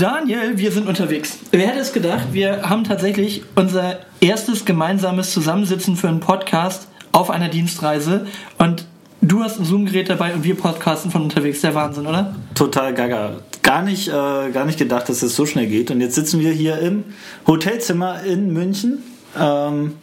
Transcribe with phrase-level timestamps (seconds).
[0.00, 1.40] Daniel, wir sind unterwegs.
[1.50, 7.28] Wer hätte es gedacht, wir haben tatsächlich unser erstes gemeinsames Zusammensitzen für einen Podcast auf
[7.28, 8.26] einer Dienstreise
[8.56, 8.86] und
[9.20, 11.60] du hast ein Zoom-Gerät dabei und wir podcasten von unterwegs.
[11.60, 12.34] Der Wahnsinn, oder?
[12.54, 13.40] Total gaga.
[13.62, 15.90] Gar nicht, äh, gar nicht gedacht, dass es so schnell geht.
[15.90, 17.04] Und jetzt sitzen wir hier im
[17.46, 19.02] Hotelzimmer in München
[19.38, 19.96] ähm,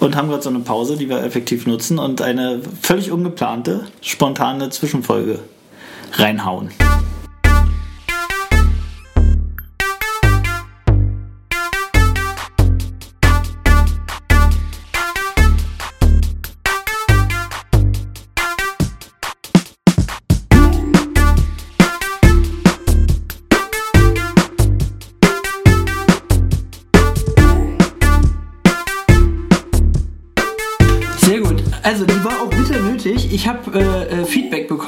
[0.00, 4.70] und haben gerade so eine Pause, die wir effektiv nutzen und eine völlig ungeplante, spontane
[4.70, 5.40] Zwischenfolge
[6.14, 6.70] reinhauen.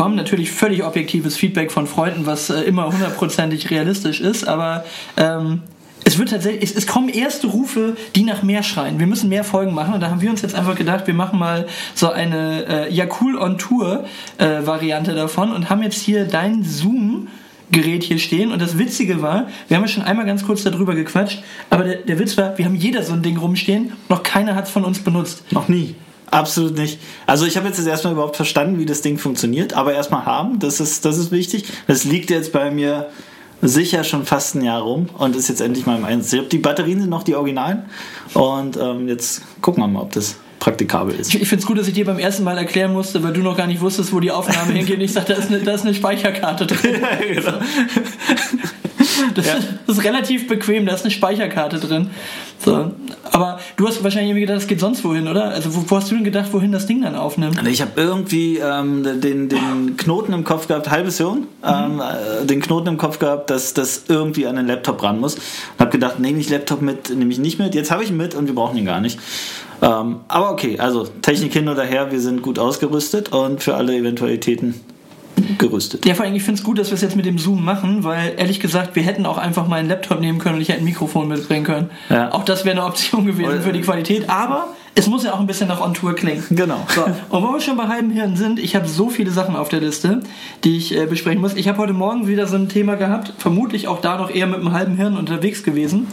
[0.04, 4.84] Bekommen, natürlich völlig objektives Feedback von Freunden, was äh, immer hundertprozentig realistisch ist, aber
[5.16, 5.62] ähm,
[6.04, 8.98] es wird tatsächlich, es, es kommen erste Rufe, die nach mehr schreien.
[8.98, 11.38] Wir müssen mehr Folgen machen und da haben wir uns jetzt einfach gedacht, wir machen
[11.38, 14.04] mal so eine äh, Ja cool on Tour
[14.36, 17.28] äh, Variante davon und haben jetzt hier dein Zoom
[17.70, 20.94] Gerät hier stehen und das Witzige war, wir haben ja schon einmal ganz kurz darüber
[20.94, 24.54] gequatscht, aber der, der Witz war, wir haben jeder so ein Ding rumstehen, noch keiner
[24.54, 25.50] hat es von uns benutzt.
[25.50, 25.94] Noch nie.
[26.34, 26.98] Absolut nicht.
[27.26, 30.80] Also ich habe jetzt erstmal überhaupt verstanden, wie das Ding funktioniert, aber erstmal haben, das
[30.80, 31.64] ist, das ist wichtig.
[31.86, 33.08] Das liegt jetzt bei mir
[33.62, 36.48] sicher schon fast ein Jahr rum und ist jetzt endlich mal im Einsatz.
[36.50, 37.84] Die Batterien sind noch die Originalen
[38.34, 41.34] und ähm, jetzt gucken wir mal, ob das praktikabel ist.
[41.34, 43.40] Ich, ich finde es gut, dass ich dir beim ersten Mal erklären musste, weil du
[43.40, 45.00] noch gar nicht wusstest, wo die Aufnahme hingeht.
[45.00, 46.96] Ich sagte, da ist eine, da ist eine Speicherkarte drin.
[47.34, 47.58] genau.
[49.34, 49.54] Das, Ja.
[49.54, 52.10] ist, das ist relativ bequem, da ist eine Speicherkarte drin.
[52.58, 52.92] So.
[53.30, 55.50] Aber du hast wahrscheinlich irgendwie gedacht, das geht sonst wohin, oder?
[55.50, 57.60] Also wo, wo hast du denn gedacht, wohin das Ding dann aufnimmt?
[57.68, 62.60] Ich habe irgendwie ähm, den, den Knoten im Kopf gehabt, halbe Version, ähm, äh, den
[62.60, 65.34] Knoten im Kopf gehabt, dass das irgendwie an den Laptop ran muss.
[65.34, 65.42] Und
[65.78, 67.74] habe gedacht, nehme ich Laptop mit, nehme ich nicht mit.
[67.74, 69.18] Jetzt habe ich ihn mit und wir brauchen ihn gar nicht.
[69.82, 73.94] Ähm, aber okay, also Technik hin oder her, wir sind gut ausgerüstet und für alle
[73.94, 74.74] Eventualitäten
[75.58, 76.06] gerüstet.
[76.06, 78.04] Ja, vor allem, ich finde es gut, dass wir es jetzt mit dem Zoom machen,
[78.04, 80.78] weil ehrlich gesagt, wir hätten auch einfach mal einen Laptop nehmen können und ich hätte
[80.80, 81.90] ein Mikrofon mitbringen können.
[82.08, 82.32] Ja.
[82.32, 85.40] Auch das wäre eine Option gewesen Oder- für die Qualität, aber es muss ja auch
[85.40, 86.44] ein bisschen nach On-Tour klingen.
[86.50, 86.86] Genau.
[86.94, 89.68] So, und wo wir schon bei halbem Hirn sind, ich habe so viele Sachen auf
[89.68, 90.20] der Liste,
[90.62, 91.54] die ich äh, besprechen muss.
[91.54, 94.60] Ich habe heute Morgen wieder so ein Thema gehabt, vermutlich auch da noch eher mit
[94.60, 96.06] einem halben Hirn unterwegs gewesen.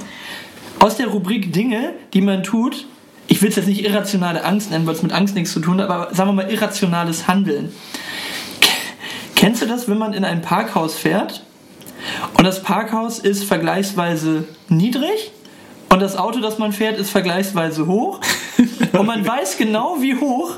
[0.79, 2.87] Aus der Rubrik Dinge, die man tut,
[3.27, 5.79] ich will es jetzt nicht irrationale Angst nennen, weil es mit Angst nichts zu tun
[5.79, 7.69] hat, aber sagen wir mal irrationales Handeln.
[9.41, 11.41] Kennst du das, wenn man in ein Parkhaus fährt
[12.37, 15.31] und das Parkhaus ist vergleichsweise niedrig
[15.89, 18.19] und das Auto, das man fährt, ist vergleichsweise hoch
[18.93, 20.57] und man weiß genau, wie hoch,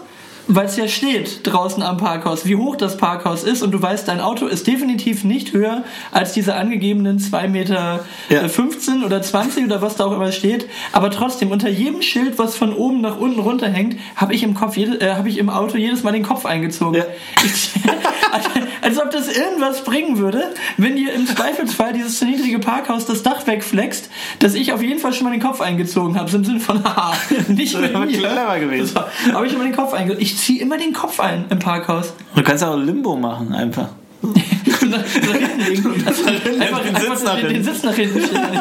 [0.50, 4.06] weil es ja steht draußen am Parkhaus, wie hoch das Parkhaus ist und du weißt,
[4.10, 8.42] dein Auto ist definitiv nicht höher als diese angegebenen 2,15 Meter Ja.
[8.42, 12.38] äh, 15 oder 20 oder was da auch immer steht, aber trotzdem unter jedem Schild,
[12.38, 15.78] was von oben nach unten runterhängt, habe ich im Kopf, äh, habe ich im Auto
[15.78, 16.96] jedes Mal den Kopf eingezogen.
[16.96, 17.06] Ja.
[17.46, 17.72] Ich,
[18.34, 18.46] als,
[18.84, 23.24] als ob das irgendwas bringen würde, wenn dir im Zweifelsfall dieses zu niedrige Parkhaus das
[23.24, 26.46] Dach wegflext, dass ich auf jeden Fall schon mal den Kopf eingezogen habe, so im
[26.46, 27.14] Sinne von, haha,
[27.48, 28.18] nicht mit aber mir.
[28.18, 28.88] clever gewesen.
[29.26, 30.22] So, habe ich immer den Kopf eingezogen.
[30.22, 32.14] Ich ziehe immer den Kopf ein im Parkhaus.
[32.36, 33.90] Du kannst auch Limbo machen einfach.
[34.24, 35.86] Und dann- nach hinten legen.
[36.62, 37.74] Einfach, Den einfach Sitz nach den, den hinten.
[37.74, 38.60] Sitz nach hinten stellen.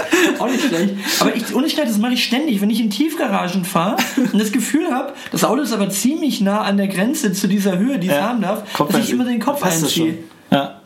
[0.38, 0.94] Auch nicht schlecht.
[1.20, 2.60] Aber ich, ohne Schlecht, das mache ich ständig.
[2.60, 3.96] Wenn ich in Tiefgaragen fahre
[4.32, 7.78] und das Gefühl habe, das Auto ist aber ziemlich nah an der Grenze zu dieser
[7.78, 8.28] Höhe, die es Ja.
[8.28, 9.20] haben darf, Kopf dass ich einziehen.
[9.20, 10.18] immer den Kopf einziehe.
[10.50, 10.80] Ja.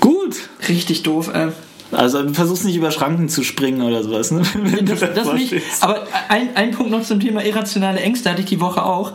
[0.00, 0.36] Gut.
[0.68, 1.48] Richtig doof, ey.
[1.92, 4.42] Also du versuchst nicht über Schranken zu springen oder sowas, ne?
[4.54, 5.54] Wenn Das, das nicht.
[5.80, 9.12] Aber ein, ein Punkt noch zum Thema irrationale Ängste hatte ich die Woche auch.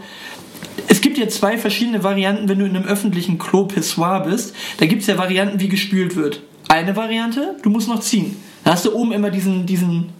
[0.88, 4.56] Es gibt ja zwei verschiedene Varianten, wenn du in einem öffentlichen Klo Pissoir bist.
[4.78, 6.42] Da gibt es ja Varianten, wie gespült wird.
[6.70, 8.38] Eine Variante, du musst noch ziehen.
[8.70, 10.12] Da hast du oben immer diesen, diesen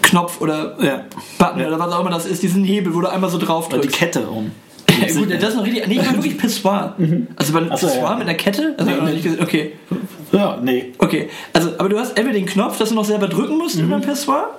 [0.00, 1.04] Knopf oder Ja.
[1.36, 1.66] Button Ja.
[1.68, 3.88] oder was auch immer das ist, diesen Hebel, wo du einmal so drauf Oder die
[3.88, 3.98] drückst.
[3.98, 4.52] Kette um.
[5.06, 5.86] Ja, gut, das ist noch richtig.
[5.86, 6.94] Nee, ich meine wirklich Pissoir.
[7.36, 8.16] Also bei einem Ach so, Pissoir ja.
[8.16, 8.74] mit einer Kette?
[8.78, 9.42] Also, nicht gesehen.
[9.42, 9.72] Okay.
[10.32, 10.94] Ja, nee.
[10.96, 13.84] Okay, also, aber du hast entweder den Knopf, dass du noch selber drücken musst Mhm.
[13.84, 14.58] über ein Pissoir,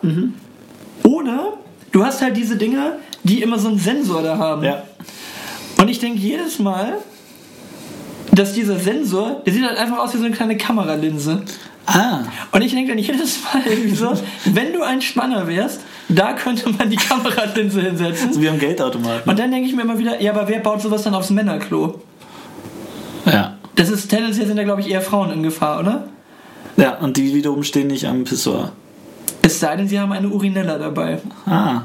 [1.01, 1.53] oder
[1.93, 4.63] du hast halt diese Dinger, die immer so einen Sensor da haben.
[4.63, 4.83] Ja.
[5.81, 6.97] Und ich denke jedes Mal,
[8.33, 11.41] dass dieser Sensor, der sieht halt einfach aus wie so eine kleine Kameralinse.
[11.85, 12.21] Ah.
[12.51, 14.13] Und ich denke dann jedes Mal irgendwie so,
[14.45, 18.33] wenn du ein Spanner wärst, da könnte man die Kameralinse hinsetzen.
[18.33, 19.29] So wie am Geldautomaten.
[19.29, 22.01] Und dann denke ich mir immer wieder, ja, aber wer baut sowas dann aufs Männerklo?
[23.25, 23.57] Ja.
[23.75, 26.07] Das ist tendenziell sind da, glaube ich, eher Frauen in Gefahr, oder?
[26.77, 28.71] Ja, und die wiederum stehen nicht am Pissoir.
[29.41, 31.19] Es sei denn, sie haben eine Urinella dabei.
[31.45, 31.83] Ah.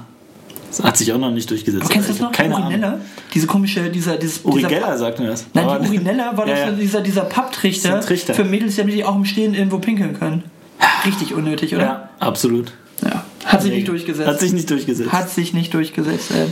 [0.70, 1.84] Das hat sich auch noch nicht durchgesetzt.
[1.84, 2.32] Aber kennst du das noch?
[2.32, 2.88] Keine Urinella?
[2.88, 3.00] Ahnung.
[3.34, 5.46] Diese komische, dieser, dieses, Uri dieser Geller sagt mir das.
[5.52, 6.70] Nein, die Urinella war Ja, doch ja.
[6.70, 10.44] so dieser, dieser Papptrichter für Mädels, damit die auch im Stehen irgendwo pinkeln können.
[11.04, 11.84] Richtig unnötig, oder?
[11.84, 12.72] Ja, absolut.
[13.02, 13.24] Ja.
[13.44, 14.28] Hat sich nicht durchgesetzt.
[14.28, 15.12] Hat sich nicht durchgesetzt.
[15.12, 16.30] Hat sich nicht durchgesetzt.
[16.30, 16.46] Äh.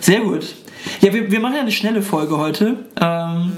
[0.00, 0.54] Sehr gut.
[1.00, 2.76] Ja, wir, wir machen ja eine schnelle Folge heute.
[3.00, 3.52] Ähm,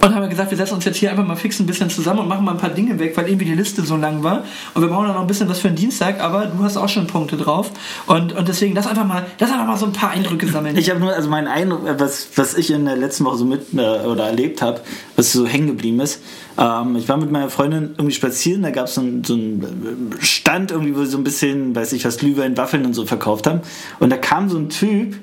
[0.00, 2.20] und haben ja gesagt, wir setzen uns jetzt hier einfach mal fix ein bisschen zusammen
[2.20, 4.44] und machen mal ein paar Dinge weg, weil irgendwie die Liste so lang war.
[4.74, 6.88] Und wir brauchen dann noch ein bisschen was für den Dienstag, aber du hast auch
[6.88, 7.70] schon Punkte drauf.
[8.06, 10.76] Und, und deswegen lass einfach mal, lass einfach mal so ein paar Eindrücke sammeln.
[10.80, 13.44] Ich habe nur, also mein Eindruck, äh, was, was ich in der letzten Woche so
[13.44, 14.80] mit äh, oder erlebt habe,
[15.16, 16.22] was so hängen geblieben ist.
[16.56, 20.14] Ähm, ich war mit meiner Freundin irgendwie spazieren, da gab es so einen so einen
[20.20, 23.46] Stand irgendwie, wo sie so ein bisschen, weiß ich was, Glühwein, Waffeln und so verkauft
[23.46, 23.60] haben.
[23.98, 25.16] Und da kam so ein Typ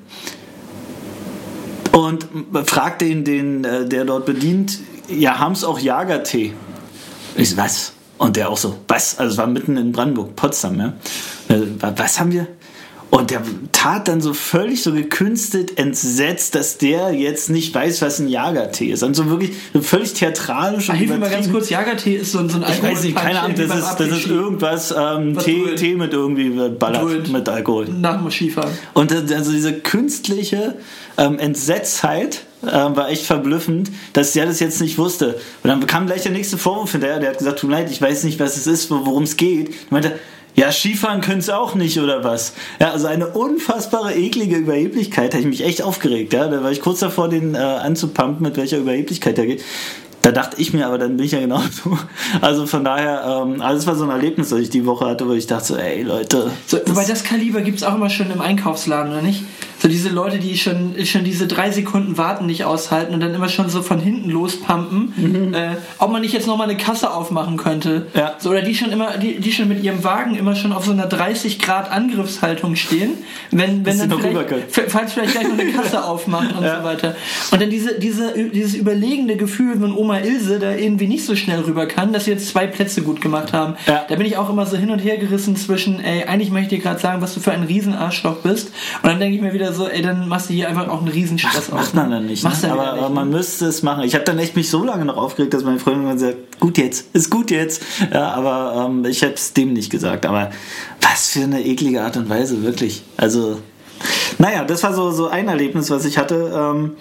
[1.98, 2.28] und
[2.66, 4.80] fragte ihn, den, äh, der dort bedient,
[5.10, 6.54] ja, haben's auch Jagertee?
[7.36, 7.94] Ich so, was?
[8.18, 9.18] Und der auch so, was?
[9.18, 10.94] Also es war mitten in Brandenburg, Potsdam, ja.
[11.50, 12.48] Äh, Was haben wir?
[13.10, 18.20] Und der tat dann so völlig so gekünstelt entsetzt, dass der jetzt nicht weiß, was
[18.20, 19.02] ein Jagertee ist.
[19.02, 22.34] Und so wirklich so völlig theatralisch Ah, und hilf mir mal ganz kurz, Jagertee ist
[22.34, 25.38] so, ein- so ein Ich weiß nicht, keine Ahnung, das ist, das ist irgendwas, ähm,
[25.38, 25.76] Tee.
[25.76, 27.32] Tee mit irgendwie ballert, Dröhnt.
[27.32, 27.88] mit Alkohol.
[27.88, 28.72] Nach dem Skifahren.
[28.94, 30.76] Und das- also diese künstliche
[31.18, 35.40] ähm, Entsetztheit ähm, war echt verblüffend, dass der das jetzt nicht wusste.
[35.64, 38.02] Und dann kam gleich der nächste Vorwurf hinterher, der hat gesagt, tut mir leid, ich
[38.02, 39.70] weiß nicht, was es ist, worum es geht.
[39.70, 40.14] Und meinte,
[40.58, 42.54] ja, Skifahren können es auch nicht, oder was?
[42.80, 46.34] Ja, also eine unfassbare, eklige Überheblichkeit, da habe ich mich echt aufgeregt.
[46.34, 46.48] Ja?
[46.48, 49.64] Da war ich kurz davor, den äh, anzupumpen, mit welcher Überheblichkeit der geht.
[50.24, 51.98] Da dachte ich mir, aber dann bin ich ja genauso.
[52.42, 55.28] Also von daher, ähm, also es war so ein Erlebnis, das ich die Woche hatte,
[55.28, 58.32] wo ich dachte so, ey Leute, So, wobei das Kaliber gibt es auch immer schon
[58.32, 59.44] im Einkaufsladen, oder nicht?
[59.80, 63.48] So diese Leute, die schon, schon diese drei Sekunden warten nicht aushalten und dann immer
[63.50, 68.08] schon so von hinten lospumpen, äh, ob man nicht jetzt nochmal eine Kasse aufmachen könnte.
[68.16, 68.34] Ja.
[68.40, 70.92] So, oder die schon immer, die, die schon mit ihrem Wagen immer schon auf so
[70.92, 73.12] einer 30 Grad Angriffshaltung stehen,
[73.52, 76.80] wenn, wenn dann vielleicht, falls vielleicht gleich noch eine Kasse aufmacht und Ja.
[76.80, 77.16] so weiter.
[77.52, 81.60] Und dann diese, diese, dieses überlegende Gefühl, wenn Oma Ilse da irgendwie nicht so schnell
[81.62, 83.76] rüber kann, dass sie jetzt zwei Plätze gut gemacht haben.
[83.86, 84.06] Ja.
[84.08, 86.82] Da bin ich auch immer so hin und her gerissen zwischen, ey, eigentlich möchte ich
[86.82, 88.72] dir gerade sagen, was du für ein Riesenarschloch bist.
[89.04, 91.10] Und dann denke ich mir wieder so, ey, dann machst du hier einfach auch einen
[91.10, 92.44] Riesenstress Macht man dann nicht.
[92.44, 92.52] Ne?
[92.62, 93.38] dann aber, wieder aber nicht, man ne?
[93.38, 94.04] müsste es machen.
[94.04, 96.78] Ich habe dann echt mich so lange noch aufgeregt, dass meine Freundin immer sagt, gut
[96.78, 97.82] jetzt, ist gut jetzt.
[98.14, 100.26] Ja, aber ähm, ich habe es dem nicht gesagt.
[100.26, 100.52] Aber
[101.02, 103.04] was für eine eklige Art und Weise, wirklich.
[103.18, 103.60] Also,
[104.38, 106.52] naja, das war so, so ein Erlebnis, was ich hatte.
[106.56, 106.92] Ähm,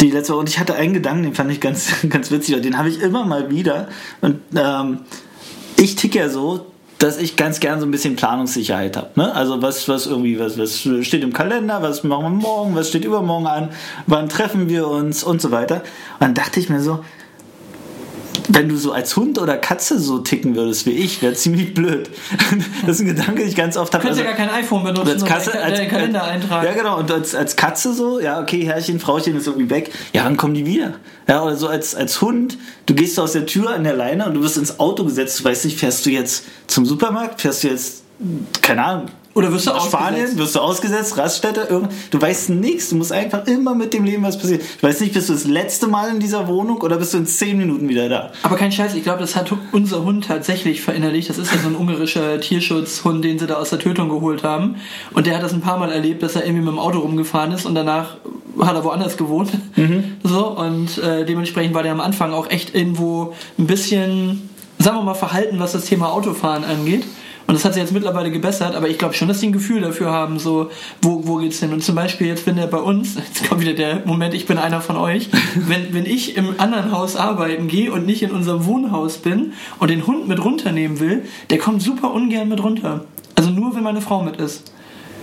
[0.00, 0.40] die letzte Woche.
[0.40, 2.56] Und ich hatte einen Gedanken, den fand ich ganz, ganz witzig.
[2.56, 3.88] Und den habe ich immer mal wieder.
[4.20, 5.00] Und ähm,
[5.76, 6.66] ich ticke ja so,
[7.00, 9.08] dass ich ganz gern so ein bisschen Planungssicherheit habe.
[9.16, 9.34] Ne?
[9.34, 13.06] Also was, was irgendwie, was, was steht im Kalender, was machen wir morgen, was steht
[13.06, 13.68] übermorgen an,
[14.06, 15.76] wann treffen wir uns und so weiter.
[15.76, 17.02] Und dann dachte ich mir so,
[18.48, 22.10] wenn du so als Hund oder Katze so ticken würdest wie ich, wäre ziemlich blöd.
[22.86, 24.02] Das ist ein Gedanke, den ich ganz oft habe.
[24.02, 26.66] Du kannst ja gar kein iPhone benutzen als Katze, deinen als, deinen Kalender als, eintragen.
[26.66, 26.98] Ja, genau.
[26.98, 29.90] Und als, als Katze so, ja, okay, Herrchen, Frauchen ist irgendwie weg.
[30.12, 30.94] Ja, wann kommen die wieder?
[31.28, 34.34] Ja, oder so als, als Hund, du gehst aus der Tür an der Leine und
[34.34, 35.40] du wirst ins Auto gesetzt.
[35.40, 37.40] Du weißt nicht, fährst du jetzt zum Supermarkt?
[37.40, 38.02] Fährst du jetzt,
[38.62, 40.22] keine Ahnung, Oder wirst du nach Spanien?
[40.22, 40.38] ausgesetzt?
[40.38, 41.16] Wirst du ausgesetzt?
[41.16, 41.60] Raststätte?
[41.70, 42.90] Irgend, du weißt nichts.
[42.90, 44.62] Du musst einfach immer mit dem Leben, was passiert.
[44.80, 47.26] Du weißt nicht, bist du das letzte Mal in dieser Wohnung oder bist du in
[47.26, 48.32] zehn Minuten wieder da?
[48.42, 51.30] Aber kein Scheiß, ich glaube, das hat unser Hund tatsächlich verinnerlicht.
[51.30, 54.76] Das ist ja so ein ungarischer Tierschutzhund, den sie da aus der Tötung geholt haben.
[55.14, 57.52] Und der hat das ein paar Mal erlebt, dass er irgendwie mit dem Auto rumgefahren
[57.52, 58.16] ist und danach
[58.60, 59.50] hat er woanders gewohnt.
[60.24, 65.02] So, und äh, dementsprechend war der am Anfang auch echt irgendwo ein bisschen, sagen wir
[65.02, 67.04] mal, verhalten, was das Thema Autofahren angeht.
[67.50, 69.80] Und das hat sich jetzt mittlerweile gebessert, aber ich glaube schon, dass die ein Gefühl
[69.80, 70.70] dafür haben, so,
[71.02, 71.72] wo, wo geht's hin?
[71.72, 74.56] Und zum Beispiel jetzt, wenn der bei uns, jetzt kommt wieder der Moment, ich bin
[74.56, 78.66] einer von euch, wenn, wenn ich im anderen Haus arbeiten gehe und nicht in unserem
[78.66, 83.04] Wohnhaus bin und den Hund mit runternehmen will, der kommt super ungern mit runter.
[83.34, 84.72] Also nur, wenn meine Frau mit ist.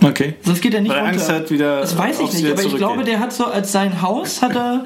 [0.04, 0.34] Okay.
[0.42, 1.14] Sonst geht er nicht Weil er runter.
[1.18, 4.02] Angst hat, wieder das weiß ich nicht, aber ich glaube, der hat so als sein
[4.02, 4.84] Haus hat er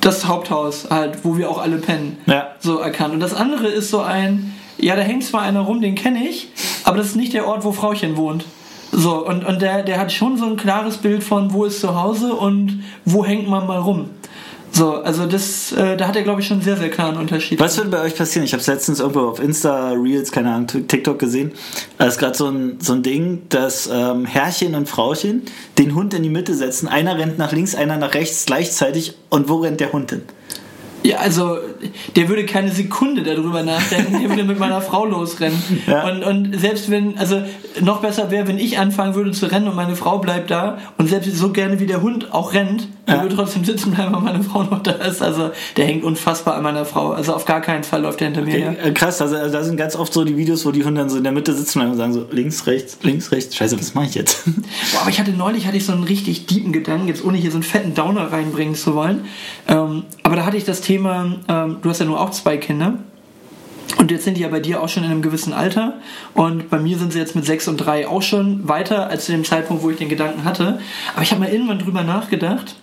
[0.00, 2.52] das Haupthaus halt, wo wir auch alle pennen, Ja.
[2.58, 3.12] so erkannt.
[3.12, 6.48] Und das andere ist so ein, ja, da hängt zwar einer rum, den kenne ich,
[6.84, 8.44] aber das ist nicht der Ort, wo Frauchen wohnt.
[8.92, 12.00] So, und, und der, der hat schon so ein klares Bild von, wo ist zu
[12.00, 14.10] Hause und wo hängt man mal rum.
[14.72, 17.58] So, also das, äh, da hat er, glaube ich, schon sehr, sehr klaren Unterschied.
[17.58, 18.44] Was würde bei euch passieren?
[18.44, 21.52] Ich habe es letztens irgendwo auf Insta, Reels, keine Ahnung, TikTok gesehen.
[21.98, 25.42] Da ist gerade so ein, so ein Ding, dass ähm, Herrchen und Frauchen
[25.78, 26.86] den Hund in die Mitte setzen.
[26.86, 29.14] Einer rennt nach links, einer nach rechts gleichzeitig.
[29.28, 30.22] Und wo rennt der Hund hin?
[31.02, 31.58] Ja, also
[32.14, 35.58] der würde keine Sekunde darüber nachdenken, der würde mit meiner Frau losrennen.
[35.86, 36.08] Ja.
[36.08, 37.42] Und, und selbst wenn, also
[37.80, 41.08] noch besser wäre, wenn ich anfangen würde zu rennen und meine Frau bleibt da und
[41.08, 43.14] selbst so gerne wie der Hund auch rennt, ja.
[43.14, 45.22] der würde trotzdem sitzen bleiben, weil meine Frau noch da ist.
[45.22, 47.12] Also der hängt unfassbar an meiner Frau.
[47.12, 48.60] Also auf gar keinen Fall läuft er hinter mir okay.
[48.60, 48.86] her.
[48.86, 51.10] Äh, krass, also, also da sind ganz oft so die Videos, wo die Hunde dann
[51.10, 53.56] so in der Mitte sitzen und sagen so links, rechts, links, rechts.
[53.56, 54.44] Scheiße, was mache ich jetzt?
[54.92, 57.50] Boah, aber ich hatte neulich hatte ich so einen richtig deepen Gedanken, jetzt ohne hier
[57.50, 59.24] so einen fetten Downer reinbringen zu wollen.
[59.68, 62.94] Ähm, aber da hatte ich das Thema, ähm, du hast ja nur auch zwei Kinder.
[63.98, 65.94] Und jetzt sind die ja bei dir auch schon in einem gewissen Alter.
[66.34, 69.32] Und bei mir sind sie jetzt mit sechs und drei auch schon weiter als zu
[69.32, 70.80] dem Zeitpunkt, wo ich den Gedanken hatte.
[71.14, 72.76] Aber ich habe mal irgendwann drüber nachgedacht.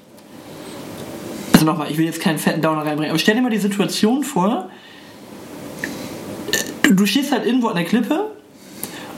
[1.53, 3.09] Also nochmal, ich will jetzt keinen fetten Downer reinbringen.
[3.09, 4.69] Aber stell dir mal die Situation vor.
[6.83, 8.31] Du, du stehst halt irgendwo an der Klippe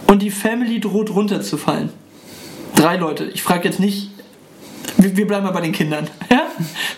[0.08, 1.90] und die Family droht runterzufallen.
[2.76, 3.26] Drei Leute.
[3.34, 4.12] Ich frage jetzt nicht,
[4.98, 6.08] wir bleiben mal bei den Kindern.
[6.30, 6.44] Ja?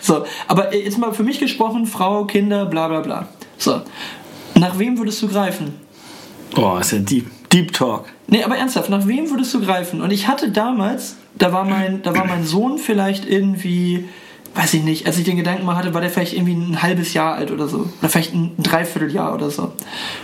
[0.00, 3.28] So, aber jetzt mal für mich gesprochen, Frau, Kinder, bla bla bla.
[3.56, 3.80] So.
[4.54, 5.74] Nach wem würdest du greifen?
[6.56, 8.06] Oh, ist ja Deep, Deep Talk.
[8.26, 10.02] Nee, aber ernsthaft, nach wem würdest du greifen?
[10.02, 14.08] Und ich hatte damals, da war mein, da war mein Sohn vielleicht irgendwie,
[14.54, 17.14] weiß ich nicht, als ich den Gedanken mal hatte, war der vielleicht irgendwie ein halbes
[17.14, 17.88] Jahr alt oder so.
[18.00, 19.72] Oder vielleicht ein Dreivierteljahr oder so.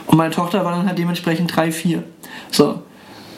[0.06, 2.04] Und meine Tochter war dann halt dementsprechend drei, vier.
[2.50, 2.82] So.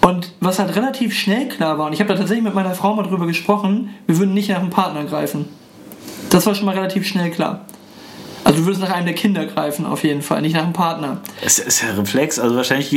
[0.00, 2.94] Und was halt relativ schnell klar war, und ich habe da tatsächlich mit meiner Frau
[2.94, 5.46] mal drüber gesprochen, wir würden nicht nach einem Partner greifen.
[6.30, 7.66] Das war schon mal relativ schnell klar.
[8.44, 11.18] Also du würdest nach einem der Kinder greifen, auf jeden Fall, nicht nach einem Partner.
[11.44, 12.90] Es ist ja Reflex, also wahrscheinlich.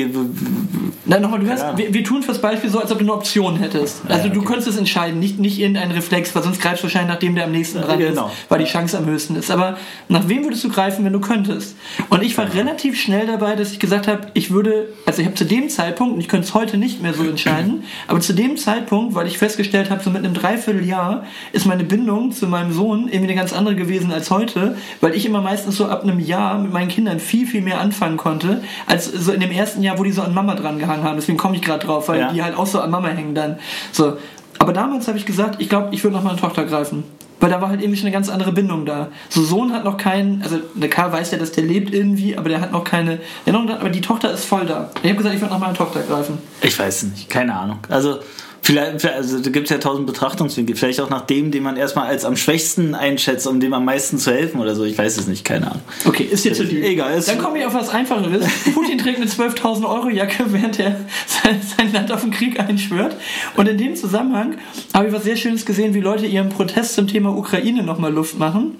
[1.05, 3.57] Nein, nochmal, du hast, wir, wir, tun fürs Beispiel so, als ob du eine Option
[3.57, 4.01] hättest.
[4.07, 4.33] Also ja, okay.
[4.33, 7.35] du könntest es entscheiden, nicht, nicht irgendein Reflex, weil sonst greifst du wahrscheinlich nach dem,
[7.35, 8.27] der am nächsten dran ja, genau.
[8.27, 9.51] ist, weil die Chance am höchsten ist.
[9.51, 11.75] Aber nach wem würdest du greifen, wenn du könntest?
[12.09, 12.51] Und ich war ja.
[12.51, 16.15] relativ schnell dabei, dass ich gesagt habe, ich würde, also ich habe zu dem Zeitpunkt,
[16.15, 19.37] und ich könnte es heute nicht mehr so entscheiden, aber zu dem Zeitpunkt, weil ich
[19.37, 23.51] festgestellt habe, so mit einem Dreivierteljahr ist meine Bindung zu meinem Sohn irgendwie eine ganz
[23.51, 27.19] andere gewesen als heute, weil ich immer meistens so ab einem Jahr mit meinen Kindern
[27.19, 30.33] viel, viel mehr anfangen konnte, als so in dem ersten Jahr, wo die so an
[30.33, 31.15] Mama dran gehangen haben.
[31.15, 32.31] Deswegen komme ich gerade drauf, weil ja.
[32.31, 33.57] die halt auch so an Mama hängen dann.
[33.91, 34.17] So.
[34.59, 37.03] Aber damals habe ich gesagt, ich glaube, ich würde noch meine Tochter greifen.
[37.39, 39.09] Weil da war halt irgendwie schon eine ganz andere Bindung da.
[39.27, 42.47] So Sohn hat noch keinen, also der Karl weiß ja, dass der lebt irgendwie, aber
[42.47, 44.91] der hat noch keine, noch, aber die Tochter ist voll da.
[45.01, 46.37] Ich habe gesagt, ich würde noch meine Tochter greifen.
[46.61, 47.79] Ich weiß nicht, keine Ahnung.
[47.89, 48.19] Also
[48.65, 50.77] Vielleicht, also da gibt es ja tausend Betrachtungswinkel.
[50.77, 54.17] Vielleicht auch nach dem, den man erstmal als am schwächsten einschätzt, um dem am meisten
[54.17, 54.85] zu helfen oder so.
[54.85, 55.81] Ich weiß es nicht, keine Ahnung.
[56.05, 56.81] Okay, ist jetzt so die.
[56.81, 57.21] Egal.
[57.21, 58.45] Dann komme ich auf was Einfacheres.
[58.73, 60.95] Putin trägt eine 12.000 Euro Jacke, während er
[61.27, 63.17] sein, sein, Land auf den Krieg einschwört.
[63.57, 64.55] Und in dem Zusammenhang
[64.93, 68.39] habe ich was sehr Schönes gesehen, wie Leute ihren Protest zum Thema Ukraine nochmal Luft
[68.39, 68.77] machen.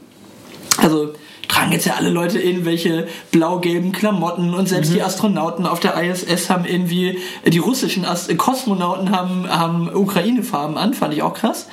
[0.77, 1.13] Also
[1.47, 4.95] tragen jetzt ja alle Leute irgendwelche blau-gelben Klamotten und selbst mhm.
[4.95, 10.93] die Astronauten auf der ISS haben irgendwie, die russischen Ast Kosmonauten haben, haben Ukraine-Farben an,
[10.93, 11.67] fand ich auch krass.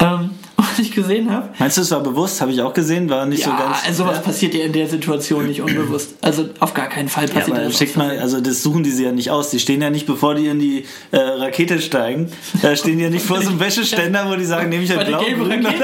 [0.00, 0.30] Ähm,
[0.74, 1.48] was ich gesehen habe.
[1.58, 2.40] Meinst du, es war bewusst?
[2.40, 3.78] Habe ich auch gesehen, war nicht ja, so ganz.
[3.86, 4.22] Also sowas ja.
[4.22, 6.14] passiert ja in der Situation nicht unbewusst.
[6.20, 7.78] Also auf gar keinen Fall passiert ja, das.
[7.78, 9.50] Schickt mal, also das suchen die sie ja nicht aus.
[9.50, 12.30] Die stehen ja nicht, bevor die in die äh, Rakete steigen.
[12.62, 15.06] Da stehen die ja nicht vor so einem Wäscheständer, wo die sagen, nehme ich halt
[15.06, 15.74] blau, grün oder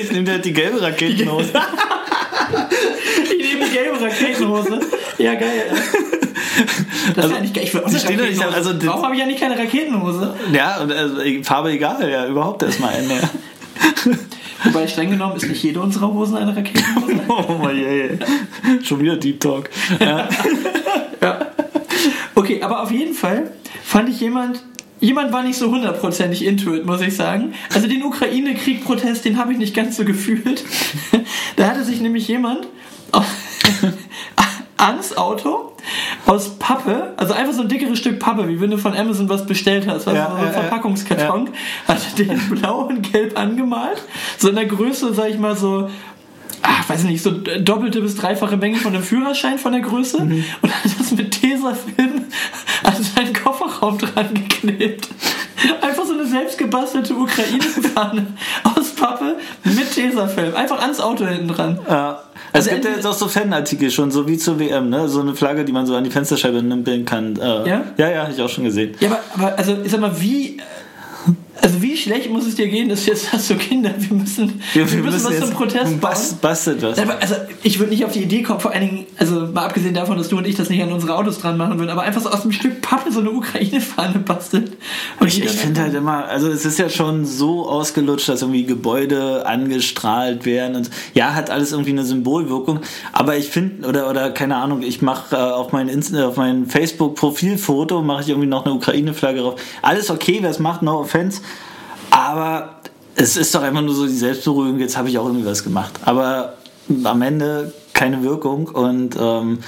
[0.00, 1.52] Ich nehme halt die gelbe Raketenhose.
[3.22, 4.80] ich nehme die gelbe Raketenhose.
[5.18, 5.64] Ja, geil.
[7.14, 7.64] Das also, ist ja nicht geil.
[7.64, 10.34] Ich will auch stehen nicht, also, Warum habe ich ja nicht keine Raketenhose?
[10.52, 12.94] Ja, also, Farbe egal, ja, überhaupt erstmal.
[12.94, 13.16] Ja.
[14.64, 17.20] Wobei streng genommen ist nicht jede unserer Hosen eine Raketenhose.
[17.28, 18.10] oh mein je.
[18.82, 19.70] Schon wieder Deep Talk.
[20.00, 20.28] Ja.
[21.22, 21.46] ja.
[22.34, 23.50] Okay, aber auf jeden Fall
[23.84, 24.62] fand ich jemand,
[25.00, 27.54] jemand war nicht so hundertprozentig into it, muss ich sagen.
[27.74, 30.64] Also den Ukraine-Krieg-Protest, den habe ich nicht ganz so gefühlt.
[31.56, 32.66] da hatte sich nämlich jemand
[34.76, 35.75] ans Auto
[36.26, 39.46] aus Pappe, also einfach so ein dickeres Stück Pappe, wie wenn du von Amazon was
[39.46, 41.94] bestellt hast, weißt ja, so ein Verpackungskarton, ja.
[41.94, 44.02] hat den blau und gelb angemalt,
[44.38, 45.88] so in der Größe, sag ich mal, so
[46.62, 50.44] ach, weiß nicht, so doppelte bis dreifache Menge von dem Führerschein von der Größe mhm.
[50.62, 52.24] und hat das mit Tesafilm
[52.82, 55.08] an seinen Kofferraum dran geklebt.
[55.80, 58.26] Einfach so eine selbstgebastelte Ukraine-Fahne
[58.64, 60.54] aus Pappe mit Tesafilm.
[60.54, 61.78] Einfach ans Auto hinten dran.
[61.88, 62.22] Ja.
[62.52, 65.08] Also es gibt ja jetzt auch so Fanartikel schon, so wie zur WM, ne?
[65.08, 67.36] So eine Flagge, die man so an die Fensterscheibe nippeln kann.
[67.36, 67.84] Äh, ja?
[67.96, 68.94] Ja, ja, habe ich auch schon gesehen.
[69.00, 70.58] Ja, aber, aber also ich sag mal, wie
[71.62, 74.60] also wie schlecht muss es dir gehen, dass du jetzt hast du Kinder, wir müssen,
[74.74, 76.98] wir, wir müssen, was zum Protest bas, Bastet was.
[76.98, 80.18] Also ich würde nicht auf die Idee kommen, vor allen Dingen, also mal abgesehen davon,
[80.18, 82.30] dass du und ich das nicht an unsere Autos dran machen würden, aber einfach so
[82.30, 84.70] aus einem Stück Pappe so eine Ukraine-Fahne basteln.
[85.18, 88.64] Und ich, ich finde halt immer, also es ist ja schon so ausgelutscht, dass irgendwie
[88.64, 92.80] Gebäude angestrahlt werden und ja, hat alles irgendwie eine Symbolwirkung,
[93.12, 95.90] aber ich finde, oder, oder keine Ahnung, ich mache äh, auf mein,
[96.22, 99.60] auf mein Facebook-Profilfoto mache ich irgendwie noch eine Ukraine-Flagge drauf.
[99.82, 101.40] Alles okay, wer es macht, no offense.
[102.16, 102.70] Aber
[103.14, 105.92] es ist doch einfach nur so die Selbstberuhigung, jetzt habe ich auch irgendwie was gemacht.
[106.06, 106.54] Aber
[107.04, 109.58] am Ende keine Wirkung und ähm,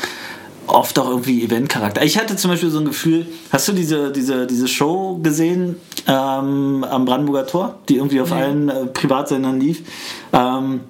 [0.67, 2.03] oft auch irgendwie Eventcharakter.
[2.03, 5.77] Ich hatte zum Beispiel so ein Gefühl, hast du diese, diese, diese Show gesehen
[6.07, 8.37] ähm, am Brandenburger Tor, die irgendwie auf Nee.
[8.37, 9.83] allen äh, Privatsendern lief?
[10.33, 10.81] Ähm,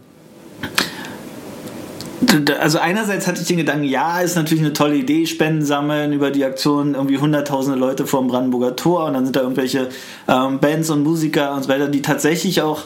[2.61, 6.31] also einerseits hatte ich den Gedanken, ja, ist natürlich eine tolle Idee, Spenden sammeln über
[6.31, 9.89] die Aktion, irgendwie hunderttausende Leute vor dem Brandenburger Tor und dann sind da irgendwelche
[10.27, 12.83] ähm, Bands und Musiker und so weiter, die tatsächlich auch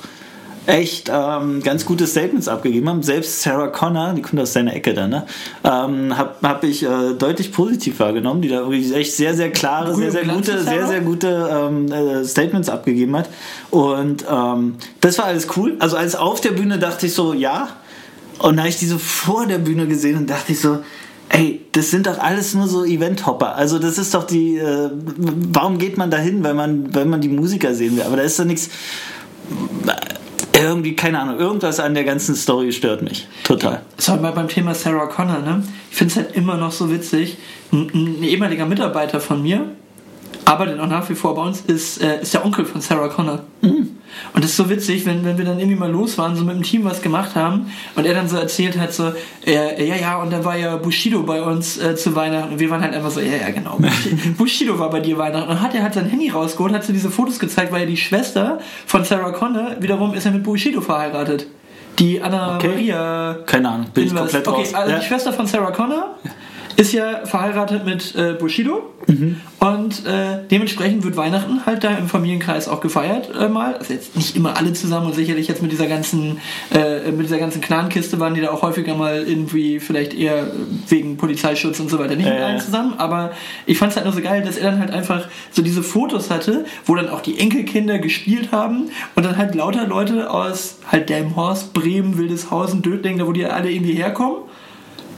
[0.66, 3.02] echt ähm, ganz gute Statements abgegeben haben.
[3.02, 5.26] Selbst Sarah Connor, die kommt aus deiner Ecke da, ne?
[5.64, 9.92] Ähm, habe hab ich äh, deutlich positiv wahrgenommen, die da irgendwie echt sehr, sehr klare,
[9.92, 13.28] Grüne sehr, sehr Glanze, gute, sehr, sehr gute ähm, äh, Statements abgegeben hat.
[13.70, 15.76] Und ähm, das war alles cool.
[15.78, 17.68] Also als auf der Bühne dachte ich so, ja.
[18.42, 20.80] Und da habe ich die so vor der Bühne gesehen und dachte ich so,
[21.28, 23.54] ey, das sind doch alles nur so Event-Hopper.
[23.54, 24.90] Also das ist doch die, äh,
[25.52, 28.02] warum geht man da hin, wenn man, wenn man die Musiker sehen will?
[28.02, 28.68] Aber da ist doch nichts,
[30.52, 33.28] irgendwie, keine Ahnung, irgendwas an der ganzen Story stört mich.
[33.44, 33.82] Total.
[33.96, 35.62] So, mal beim Thema Sarah Connor, ne?
[35.90, 37.38] Ich finde es halt immer noch so witzig.
[37.72, 39.66] Ein, ein ehemaliger Mitarbeiter von mir,
[40.44, 43.44] arbeitet auch nach wie vor bei uns, ist, äh, ist der Onkel von Sarah Connor.
[44.34, 46.54] Und das ist so witzig, wenn, wenn wir dann irgendwie mal los waren, so mit
[46.56, 49.12] dem Team was gemacht haben und er dann so erzählt hat, so,
[49.46, 52.70] äh, ja, ja, und dann war ja Bushido bei uns äh, zu Weihnachten und wir
[52.70, 55.74] waren halt einfach so, ja, ja, genau, Bushi- Bushido war bei dir Weihnachten und hat
[55.74, 59.04] er hat sein Handy rausgeholt, hat so diese Fotos gezeigt, weil ja die Schwester von
[59.04, 61.46] Sarah Connor wiederum ist ja mit Bushido verheiratet.
[61.98, 62.68] Die Anna Okay.
[62.68, 64.74] Maria Keine Ahnung, bin ich komplett okay, raus.
[64.74, 64.98] also Ja.
[64.98, 66.16] die Schwester von Sarah Connor
[66.76, 69.40] ist ja verheiratet mit äh, Bushido Mhm.
[69.58, 73.74] und äh, dementsprechend wird Weihnachten halt da im Familienkreis auch gefeiert äh, mal.
[73.74, 76.38] Also jetzt nicht immer alle zusammen und sicherlich jetzt mit dieser ganzen
[76.72, 80.46] äh, mit dieser ganzen Clan-Kiste waren die da auch häufiger mal irgendwie vielleicht eher
[80.88, 82.94] wegen Polizeischutz und so weiter nicht mit allen zusammen.
[82.98, 83.32] Aber
[83.66, 86.30] ich fand es halt nur so geil, dass er dann halt einfach so diese Fotos
[86.30, 91.08] hatte, wo dann auch die Enkelkinder gespielt haben und dann halt lauter Leute aus halt
[91.08, 94.36] Delmhorst, Bremen, Wildeshausen, Dötling, da wo die alle irgendwie herkommen.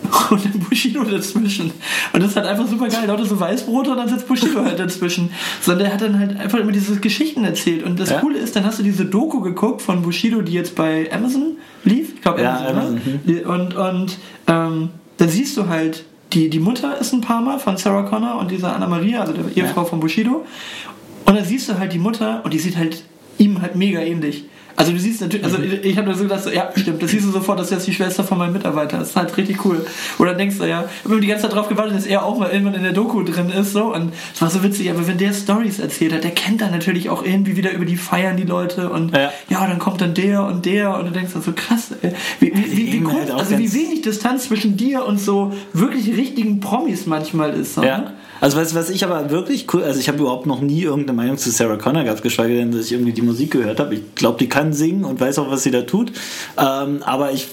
[0.30, 1.70] Und dann Bushido dazwischen.
[2.12, 3.06] Und das ist halt einfach super geil.
[3.06, 5.30] Lauter so Weißbrote und dann sitzt Bushido halt dazwischen.
[5.60, 7.82] Sondern der hat dann halt einfach immer diese Geschichten erzählt.
[7.82, 8.20] Und das Ja.
[8.20, 12.14] Coole ist, dann hast du diese Doku geguckt von Bushido, die jetzt bei Amazon lief.
[12.14, 13.20] Ich glaube Ja, Amazon, Amazon, ne?
[13.26, 17.58] Die- Und, und ähm, dann siehst du halt, die, die Mutter ist ein paar Mal
[17.58, 20.44] von Sarah Connor und dieser Anna Maria, also der Ehefrau von Bushido.
[21.26, 23.02] Und dann siehst du halt die Mutter und die sieht halt
[23.38, 24.44] ihm halt mega ähnlich.
[24.76, 27.10] Also du siehst natürlich, also ich, ich habe da so gedacht, so, ja, stimmt, das
[27.10, 28.98] siehst du sofort, das ist jetzt die Schwester von meinem Mitarbeiter.
[28.98, 29.86] Das ist halt richtig cool.
[30.18, 32.38] Oder dann denkst du, ja, ich habe die ganze Zeit drauf gewartet, dass er auch
[32.38, 33.94] mal irgendwann in der Doku drin ist, so.
[33.94, 37.10] Und es war so witzig, aber wenn der Stories erzählt hat, der kennt dann natürlich
[37.10, 39.32] auch irgendwie wieder über die Feiern die Leute und Ja.
[39.48, 42.12] ja, dann kommt dann der und der und du denkst dann so krass, ey.
[42.40, 46.16] wie, wie, wie, wie, kurz, halt also wie wenig Distanz zwischen dir und so wirklich
[46.16, 47.74] richtigen Promis manchmal ist.
[47.74, 48.12] So, ne?
[48.40, 51.38] Also was, was ich aber wirklich cool, also ich habe überhaupt noch nie irgendeine Meinung
[51.38, 53.94] zu Sarah Connor gehabt, geschweige denn, dass ich irgendwie die Musik gehört habe.
[53.94, 56.12] Ich glaube, die kann singen und weiß auch, was sie da tut.
[56.58, 57.48] Ähm, aber ich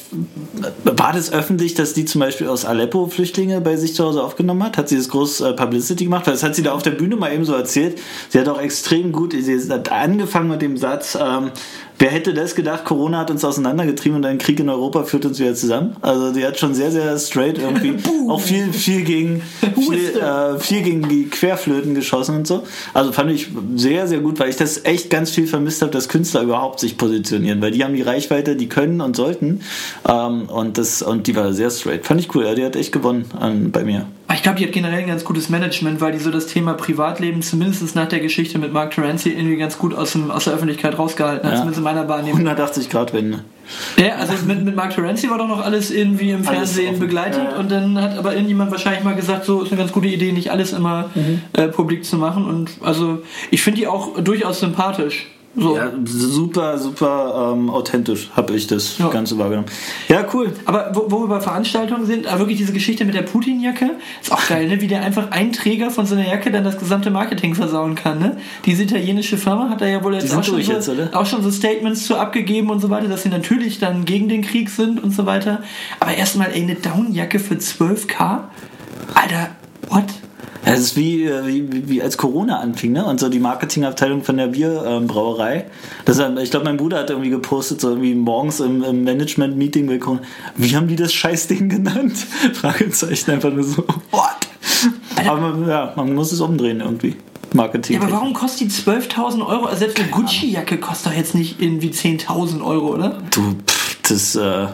[0.84, 4.63] war das öffentlich, dass die zum Beispiel aus Aleppo Flüchtlinge bei sich zu Hause aufgenommen
[4.63, 4.78] hat?
[4.78, 6.28] Hat sie das groß äh, Publicity gemacht?
[6.28, 7.98] Weil das hat sie da auf der Bühne mal eben so erzählt.
[8.30, 11.52] Sie hat auch extrem gut, sie hat angefangen mit dem Satz, ähm,
[12.02, 15.40] Wer hätte das gedacht, Corona hat uns auseinandergetrieben und ein Krieg in Europa führt uns
[15.40, 15.96] wieder zusammen?
[16.02, 17.94] Also die hat schon sehr, sehr straight irgendwie
[18.28, 19.44] auch viel, viel gegen
[19.76, 22.64] viel, äh, viel gegen die Querflöten geschossen und so.
[22.96, 26.10] Also fand ich sehr, sehr gut, weil ich das echt ganz viel vermisst habe, dass
[26.10, 29.62] Künstler überhaupt sich positionieren, weil die haben die Reichweite, die können und sollten.
[30.10, 32.08] Ähm, und das und die war sehr straight.
[32.08, 34.08] Fand ich cool, ja, die hat echt gewonnen an, bei mir.
[34.32, 36.74] Aber Ich glaube, die hat generell ein ganz gutes Management, weil die so das Thema
[36.74, 40.54] Privatleben zumindest nach der Geschichte mit Mark Terenzi irgendwie ganz gut aus, dem, aus der
[40.54, 41.58] Öffentlichkeit rausgehalten hat, Ja.
[41.58, 42.38] zumindest in meiner Wahrnehmung.
[42.39, 43.44] 180 Grad Wende.
[43.98, 47.60] Ja, also mit, mit Mark Terenzi war doch noch alles irgendwie im Fernsehen begleitet Ja.
[47.60, 50.50] und dann hat aber irgendjemand wahrscheinlich mal gesagt, so ist eine ganz gute Idee, nicht
[50.50, 51.41] alles immer Mhm.
[51.52, 55.28] äh, publik zu machen und also ich finde die auch durchaus sympathisch.
[55.54, 55.76] So.
[55.76, 59.10] Ja, super, super ähm, authentisch habe ich das Ja.
[59.10, 59.68] Ganze wahrgenommen.
[60.08, 60.54] Ja, cool.
[60.66, 64.48] Aber wo, wo wir bei Veranstaltungen sind, wirklich diese Geschichte mit der Putin-Jacke, ist auch
[64.48, 64.80] geil, ne?
[64.80, 68.20] wie der einfach ein Träger von so einer Jacke dann das gesamte Marketing versauen kann.
[68.20, 68.38] Ne?
[68.66, 71.52] Diese italienische Firma hat da ja wohl jetzt, auch schon, so, jetzt, auch schon so
[71.52, 75.12] Statements zu abgegeben und so weiter, dass sie natürlich dann gegen den Krieg sind und
[75.12, 75.64] so weiter.
[76.00, 78.40] Aber erstmal, ey, eine Downjacke für 12k?
[79.16, 79.50] Alter,
[79.90, 80.06] what?
[80.65, 83.06] Das ist wie, äh, wie, wie als Corona anfing, ne?
[83.06, 85.65] Und so die Marketingabteilung von der Bierbrauerei.
[86.06, 89.88] Das, ähm, ich glaube, mein Bruder hat irgendwie gepostet, so irgendwie morgens im, im Management-Meeting
[89.88, 90.21] bei Corona.
[90.56, 92.17] Wie haben die das Scheißding genannt?
[92.54, 93.84] Fragezeichen einfach nur so.
[94.12, 94.47] What?
[95.28, 97.15] Aber ja, man muss es umdrehen irgendwie.
[97.54, 97.97] Marketing.
[97.97, 99.65] Ja, aber warum kostet die 12.000 Euro?
[99.65, 103.21] Also selbst eine Gucci-Jacke kostet doch jetzt nicht irgendwie 10.000 Euro, oder?
[103.32, 103.81] Du, pff,
[104.12, 104.67] das äh,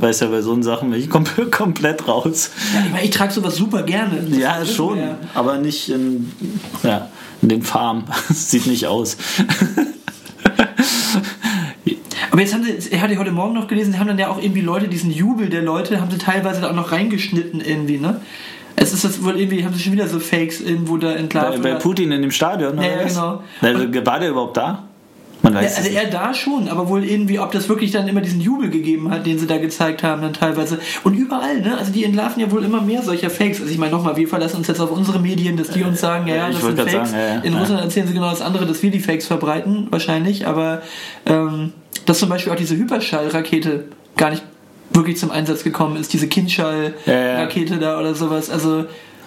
[0.00, 2.50] weiß ja bei so Sachen bin ich kom komplett raus.
[2.74, 4.22] Ja, ich, ich trage sowas super gerne.
[4.28, 5.18] Das Ja, schon, ja.
[5.34, 6.30] aber nicht in,
[6.82, 7.08] ja,
[7.40, 8.04] in den Farmen.
[8.28, 9.16] Das sieht nicht aus.
[12.30, 14.62] Aber jetzt haben sie, hatte heute Morgen noch gelesen, sie haben dann ja auch irgendwie
[14.62, 18.20] Leute, diesen Jubel der Leute, haben sie teilweise da auch noch reingeschnitten irgendwie, ne?
[18.74, 21.62] Es ist jetzt wohl irgendwie, haben sie schon wieder so Fakes irgendwo da entlarvt.
[21.62, 23.42] Bei, bei Putin in dem Stadion, Ja, oder ja, genau.
[23.60, 24.84] Also, war der überhaupt da?
[25.52, 28.40] Man weiß also er da schon, aber wohl irgendwie, ob das wirklich dann immer diesen
[28.40, 30.78] Jubel gegeben hat, den sie da gezeigt haben, dann teilweise.
[31.04, 31.76] Und überall, ne?
[31.78, 33.60] Also die entlarven ja wohl immer mehr solcher Fakes.
[33.60, 36.26] Also ich meine nochmal, wir verlassen uns jetzt auf unsere Medien, dass die uns sagen,
[36.26, 36.92] ja, ja, ich das sind Fakes.
[36.92, 37.40] sagen, ja, ja.
[37.42, 37.54] In.
[37.54, 40.46] Russland erzählen sie genau das andere, dass wir die Fakes verbreiten, wahrscheinlich.
[40.46, 40.82] Aber
[41.26, 41.72] ähm,
[42.06, 43.84] dass zum Beispiel auch diese Hyperschallrakete
[44.16, 44.42] gar nicht
[44.90, 48.50] wirklich zum Einsatz gekommen ist, diese Kindschall-Rakete da oder sowas.
[48.50, 48.86] Also Äh,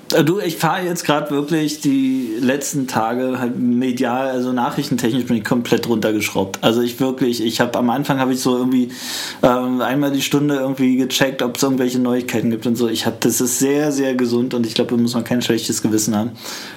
[0.09, 5.43] Du, ich fahre jetzt gerade wirklich die letzten Tage halt medial, also nachrichtentechnisch bin ich
[5.43, 6.59] komplett runtergeschraubt.
[6.61, 8.91] Also ich wirklich, ich habe am Anfang habe ich so irgendwie
[9.41, 12.87] ähm, einmal die Stunde irgendwie gecheckt, ob es irgendwelche Neuigkeiten gibt und so.
[12.87, 15.81] Ich habe, das ist sehr, sehr gesund und ich glaube, da muss man kein schlechtes
[15.81, 16.31] Gewissen haben,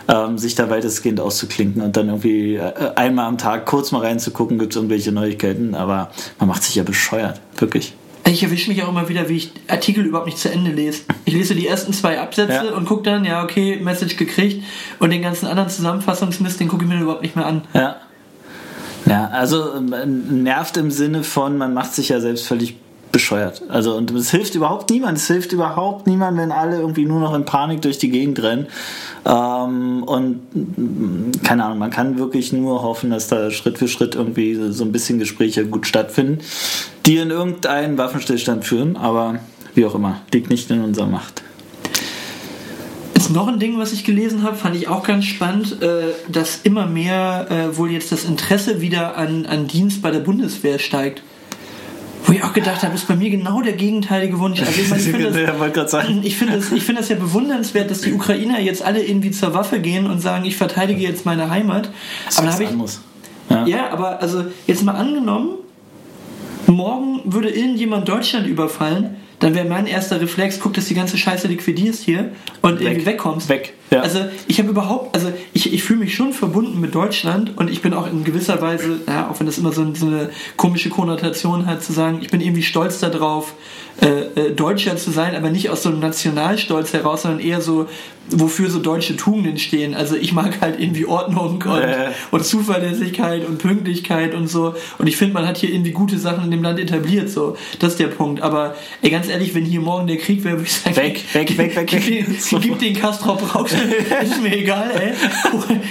[0.09, 4.59] ähm, sich da weitestgehend auszuklinken und dann irgendwie äh, einmal am Tag kurz mal reinzugucken,
[4.59, 5.75] gibt es irgendwelche Neuigkeiten.
[5.75, 7.93] Aber man macht sich ja bescheuert, wirklich.
[8.31, 11.03] Ich erwische mich auch immer wieder, wie ich Artikel überhaupt nicht zu Ende lese.
[11.25, 12.75] Ich lese die ersten zwei Absätze Ja.
[12.75, 14.65] und gucke dann, ja, okay, Message gekriegt.
[14.99, 17.63] Und den ganzen anderen Zusammenfassungsmist, den gucke ich mir überhaupt nicht mehr an.
[17.73, 17.97] Ja.
[19.07, 22.77] Ja, also ähm, nervt im Sinne von, man macht sich ja selbst völlig
[23.13, 23.63] bescheuert.
[23.69, 25.19] Also und es hilft überhaupt niemand.
[25.19, 28.67] Es hilft überhaupt niemand, wenn alle irgendwie nur noch in Panik durch die Gegend rennen.
[29.25, 34.15] Ähm, und mm, keine Ahnung, man kann wirklich nur hoffen, dass da Schritt für Schritt
[34.15, 36.39] irgendwie so ein bisschen Gespräche gut stattfinden,
[37.07, 38.97] die in irgendeinen Waffenstillstand führen.
[38.97, 39.41] Aber
[39.75, 41.43] wie auch immer, liegt nicht in unserer Macht.
[43.15, 46.61] Ist noch ein Ding, was ich gelesen habe, fand ich auch ganz spannend, äh, dass
[46.63, 51.23] immer mehr äh, wohl jetzt das Interesse wieder an, an Dienst bei der Bundeswehr steigt.
[52.29, 54.61] Wo ich auch gedacht habe, ist bei mir genau der gegenteilige Wunsch.
[54.61, 55.97] Also ich, meine, ich finde das.
[56.23, 59.55] Ich finde das, ich finde das ja bewundernswert, dass die Ukrainer jetzt alle irgendwie zur
[59.55, 61.91] Waffe gehen und sagen, ich verteidige jetzt meine Heimat.
[62.37, 63.01] Aber dann habe ich, anderes.
[63.49, 63.67] Ja.
[63.67, 65.53] ja, aber also jetzt mal angenommen,
[66.67, 71.47] morgen würde irgendjemand Deutschland überfallen, dann wäre mein erster Reflex, guck, dass die ganze Scheiße
[71.49, 73.49] liquidierst hier und irgendwie wegkommst.
[73.49, 74.01] Weg, ja.
[74.01, 77.81] Also ich habe überhaupt, also ich, ich fühle mich schon verbunden mit Deutschland und ich
[77.81, 81.67] bin auch in gewisser Weise, ja, auch wenn das immer so, so eine komische Konnotation
[81.67, 83.55] hat, zu sagen, ich bin irgendwie stolz darauf,
[84.01, 84.07] äh,
[84.49, 87.89] äh, Deutscher zu sein, aber nicht aus so einem Nationalstolz heraus, sondern eher so,
[88.31, 89.95] wofür so deutsche Tugenden stehen.
[89.95, 92.11] Also ich mag halt irgendwie Ordnung und, Äh.
[92.31, 94.75] und Zuverlässigkeit und Pünktlichkeit und so.
[94.99, 97.31] Und ich finde, man hat hier irgendwie gute Sachen in dem Land etabliert.
[97.31, 98.41] So, das ist der Punkt.
[98.43, 101.59] Aber ey, ganz ehrlich, wenn hier morgen der Krieg wäre, würde ich sagen, Weg, weg,
[101.59, 102.27] weg, weg, gib, weg.
[102.51, 103.71] den, gib den Kastrop raus.
[104.23, 105.13] ist mir egal, ey.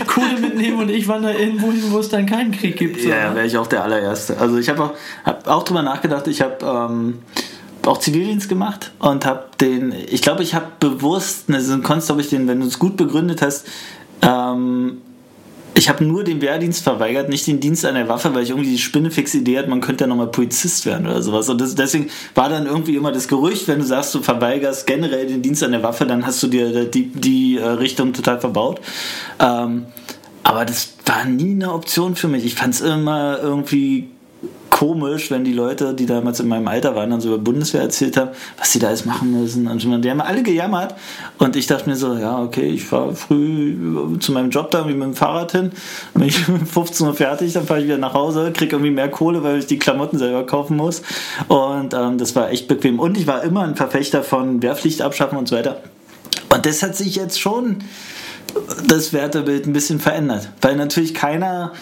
[0.05, 3.01] Kohle mitnehmen und ich wandere irgendwo hin, wo es dann keinen Krieg gibt.
[3.01, 4.37] So, Ja, wäre ich auch der allererste.
[4.37, 4.91] Also ich habe auch,
[5.25, 6.27] hab auch drüber nachgedacht.
[6.27, 7.19] Ich habe ähm,
[7.87, 12.47] auch Zivildienst gemacht und habe den, ich glaube, ich habe bewusst, ne, konntest ich den,
[12.47, 13.65] wenn du es gut begründet hast,
[14.21, 15.01] ähm,
[15.77, 18.71] ich habe nur den Wehrdienst verweigert, nicht den Dienst an der Waffe, weil ich irgendwie
[18.71, 21.49] die spinnefixe Idee hatte, man könnte ja nochmal Polizist werden oder sowas.
[21.49, 25.27] Und das, deswegen war dann irgendwie immer das Gerücht, wenn du sagst, du verweigerst generell
[25.27, 28.81] den Dienst an der Waffe, dann hast du dir die, die äh, Richtung total verbaut.
[29.39, 29.85] Ähm,
[30.41, 32.43] aber das war nie eine Option für mich.
[32.43, 34.09] Ich fand es immer irgendwie
[34.77, 38.15] komisch, wenn die Leute, die damals in meinem Alter waren, dann so über Bundeswehr erzählt
[38.15, 39.67] haben, was sie da alles machen müssen.
[39.67, 40.93] Und die haben alle gejammert.
[41.39, 43.75] Und ich dachte mir so, ja, okay, ich fahre früh
[44.19, 45.71] zu meinem Job da irgendwie mit dem Fahrrad hin.
[46.13, 49.09] Bin ich um 15 Uhr fertig, dann fahre ich wieder nach Hause, kriege irgendwie mehr
[49.09, 51.01] Kohle, weil ich die Klamotten selber kaufen muss.
[51.47, 52.99] Und ähm, das war echt bequem.
[52.99, 55.81] Und ich war immer ein Verfechter von Wehrpflicht abschaffen und so weiter.
[56.49, 57.77] Und das hat sich jetzt schon
[58.87, 60.49] das Wertebild ein bisschen verändert.
[60.61, 61.73] Weil natürlich keiner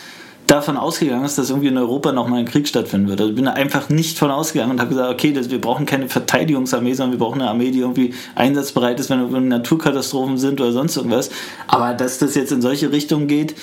[0.48, 3.20] davon ausgegangen ist, dass irgendwie in Europa nochmal ein Krieg stattfinden wird.
[3.20, 5.86] Also ich bin da einfach nicht von ausgegangen und habe gesagt, okay, das, wir brauchen
[5.86, 10.62] keine Verteidigungsarmee, sondern wir brauchen eine Armee, die irgendwie einsatzbereit ist, wenn irgendwie Naturkatastrophen sind
[10.62, 11.30] oder sonst irgendwas.
[11.68, 13.56] Aber dass das jetzt in solche Richtungen geht,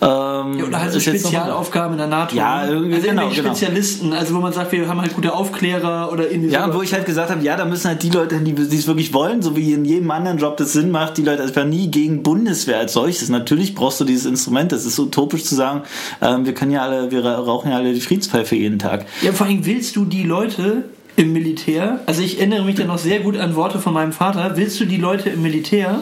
[0.00, 2.36] ähm, Ja, oder halt so Spezialaufgaben in der NATO.
[2.36, 3.34] Ja, irgendwie- also genau, genau.
[3.34, 6.76] Spezialisten, also wo man sagt, wir haben halt gute Aufklärer oder irgendwie Ja, sowas.
[6.76, 9.12] wo ich halt gesagt habe, ja, da müssen halt die Leute die die es wirklich
[9.12, 11.64] wollen, so wie in jedem anderen Job das Sinn macht, die Leute, also ich war
[11.64, 13.28] nie gegen Bundeswehr als solches.
[13.28, 15.82] Natürlich brauchst du dieses Instrument, das ist utopisch zu sagen,
[16.22, 19.04] ähm, wir können ja alle, wir rauchen ja alle die Friedenspfeife jeden Tag.
[19.22, 20.84] Ja, vor allem willst du die Leute
[21.16, 24.52] im Militär, also ich erinnere mich da noch sehr gut an Worte von meinem Vater,
[24.54, 26.00] willst du die Leute im Militär,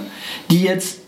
[0.50, 0.98] die jetzt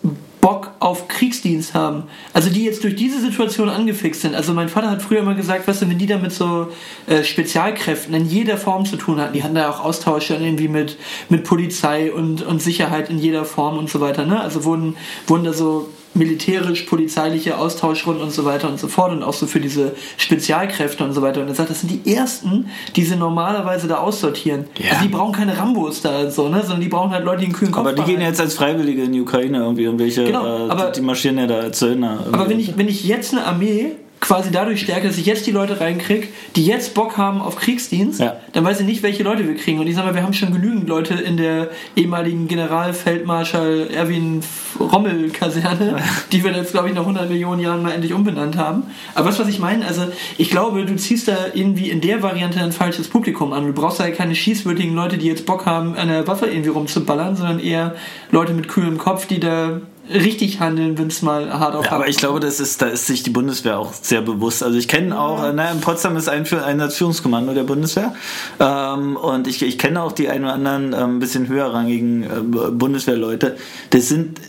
[0.41, 4.35] Bock auf Kriegsdienst haben, also die jetzt durch diese Situation angefixt sind.
[4.35, 6.69] Also mein Vater hat früher immer gesagt, weißt du, wenn die da mit so
[7.07, 10.97] äh, Spezialkräften in jeder Form zu tun hatten, die hatten da auch Austausche irgendwie mit,
[11.29, 14.41] mit Polizei und, und Sicherheit in jeder Form und so weiter, ne?
[14.41, 14.97] Also wurden,
[15.27, 19.61] wurden da so militärisch-polizeiliche Austauschrunden und so weiter und so fort und auch so für
[19.61, 21.41] diese Spezialkräfte und so weiter.
[21.41, 24.65] Und er sagt, das sind die ersten, die sie normalerweise da aussortieren.
[24.79, 24.93] Ja.
[24.93, 26.61] Also die brauchen keine Rambos da so, ne?
[26.63, 28.27] Sondern die brauchen halt Leute, die einen kühlen Kopf Aber die gehen behalten.
[28.31, 31.47] jetzt als Freiwillige in die Ukraine irgendwie, irgendwelche, Genau, äh, aber- die, die marschieren ja
[31.47, 32.25] da als Söldner.
[32.33, 35.53] Aber wenn ich, wenn ich jetzt eine Armee quasi dadurch stärke, dass ich jetzt die
[35.53, 36.27] Leute reinkriege,
[36.57, 38.37] die jetzt Bock haben auf Kriegsdienst, Ja.
[38.53, 39.79] dann weiß ich nicht, welche Leute wir kriegen.
[39.79, 44.43] Und ich sag mal, wir haben schon genügend Leute in der ehemaligen Generalfeldmarschall Erwin
[44.81, 45.97] Rommel-Kaserne,
[46.33, 48.85] die wir jetzt, glaube ich, nach 100 Millionen Jahren mal endlich umbenannt haben.
[49.15, 50.03] Aber was, was ich meine, also
[50.37, 53.67] ich glaube, du ziehst da irgendwie in der Variante ein falsches Publikum an.
[53.67, 57.37] Du brauchst da keine schießwürdigen Leute, die jetzt Bock haben, an der Waffe irgendwie rumzuballern,
[57.37, 57.95] sondern eher
[58.31, 62.09] Leute mit kühlem Kopf, die da richtig handeln, wenn es mal hart auf Ja, aber
[62.09, 64.63] ich glaube, das ist, da ist sich die Bundeswehr auch sehr bewusst.
[64.63, 68.15] Also ich kenne auch, äh, na, in Potsdam ist ein, ein Führungskommando der Bundeswehr.
[68.61, 72.71] Ähm, und ich, ich kenne auch die ein oder anderen ähm, ein bisschen höherrangigen äh,
[72.71, 73.57] Bundeswehrleute.
[73.91, 74.41] Das sind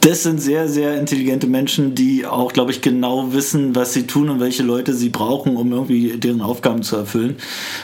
[0.00, 4.30] das sind sehr, sehr intelligente Menschen, die auch, glaube ich, genau wissen, was sie tun
[4.30, 7.36] und welche Leute sie brauchen, um irgendwie deren Aufgaben zu erfüllen.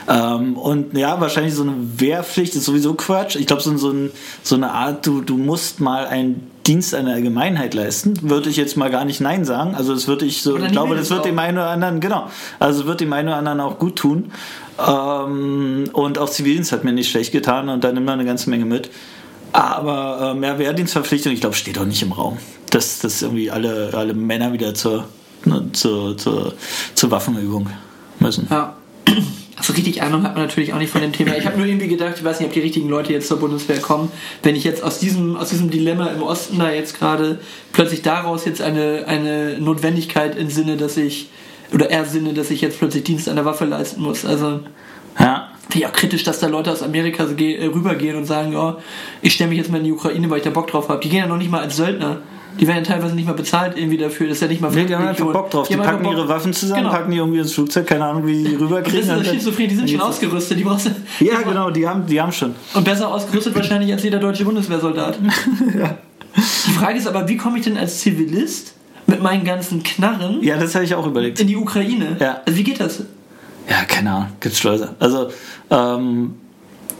[0.09, 3.35] Ähm, und ja, wahrscheinlich so eine Wehrpflicht ist sowieso Quatsch.
[3.35, 4.11] Ich glaube, so, so, ein,
[4.43, 8.57] so eine Art, du, du musst mal einen Dienst an der Allgemeinheit leisten, würde ich
[8.57, 9.73] jetzt mal gar nicht Nein sagen.
[9.73, 11.25] Also das würde ich so, ich glaube, das wird auch.
[11.25, 14.31] dem einen oder anderen, genau, also wird dem einen oder anderen auch gut tun.
[14.85, 18.49] Ähm, und auch Zivildienst hat mir nicht schlecht getan und da nimmt man eine ganze
[18.49, 18.89] Menge mit.
[19.53, 22.37] Aber ähm, ja, Wehrdienstverpflichtung, ich glaube, steht auch nicht im Raum.
[22.69, 25.05] Dass, dass irgendwie alle, alle Männer wieder zur,
[25.45, 26.53] ne, zur, zur,
[26.93, 27.69] zur Waffenübung
[28.19, 28.47] müssen.
[28.49, 28.75] Ja.
[29.57, 31.35] Also richtig Ahnung hat man natürlich auch nicht von dem Thema.
[31.35, 33.79] Ich habe nur irgendwie gedacht, ich weiß nicht, ob die richtigen Leute jetzt zur Bundeswehr
[33.79, 34.11] kommen.
[34.43, 37.39] Wenn ich jetzt aus diesem, aus diesem Dilemma im Osten da jetzt gerade
[37.73, 41.29] plötzlich daraus jetzt eine, eine Notwendigkeit entsinne, dass ich,
[41.73, 44.25] oder ersinne, dass ich jetzt plötzlich Dienst an der Waffe leisten muss.
[44.25, 44.59] Also
[45.19, 45.49] Ja.
[45.63, 48.77] finde ich auch kritisch, dass da Leute aus Amerika so äh, rübergehen und sagen, ja,
[49.23, 51.01] ich stelle mich jetzt mal in die Ukraine, weil ich da Bock drauf habe.
[51.01, 52.21] Die gehen ja noch nicht mal als Söldner.
[52.59, 54.27] Die werden ja teilweise nicht mal bezahlt irgendwie dafür.
[54.27, 55.31] Das ist ja nicht mal Nee, die haben einfach.
[55.31, 55.67] Bock drauf.
[55.67, 56.93] Die, haben packen ihre Waffen zusammen, Genau.
[56.93, 58.99] packen die irgendwie ins Flugzeug, keine Ahnung, wie die Das rüberkriegen.
[59.01, 60.59] ist und das Schizophren, die sind schon ausgerüstet.
[60.59, 60.91] Die brauchst du
[61.25, 62.53] Ja, genau, die haben, die haben schon.
[62.73, 65.17] Und besser ausgerüstet wahrscheinlich als jeder deutsche Bundeswehrsoldat.
[66.67, 68.73] Die Frage ist aber, wie komme ich denn als Zivilist
[69.07, 71.39] mit meinen ganzen Knarren Ja, das habe ich auch überlegt.
[71.39, 72.15] in die Ukraine?
[72.19, 72.41] Ja.
[72.45, 72.99] Also wie geht das?
[73.69, 74.95] Ja, keine Ahnung, gibt's Schleuser.
[74.99, 75.29] Also,
[75.71, 76.35] ähm,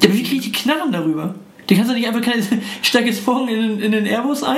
[0.02, 1.36] Ja, aber wie kriege ich die Knarren darüber?
[1.70, 2.22] Die kannst du nicht einfach,
[2.82, 4.58] steige jetzt morgen in, in den Airbus ein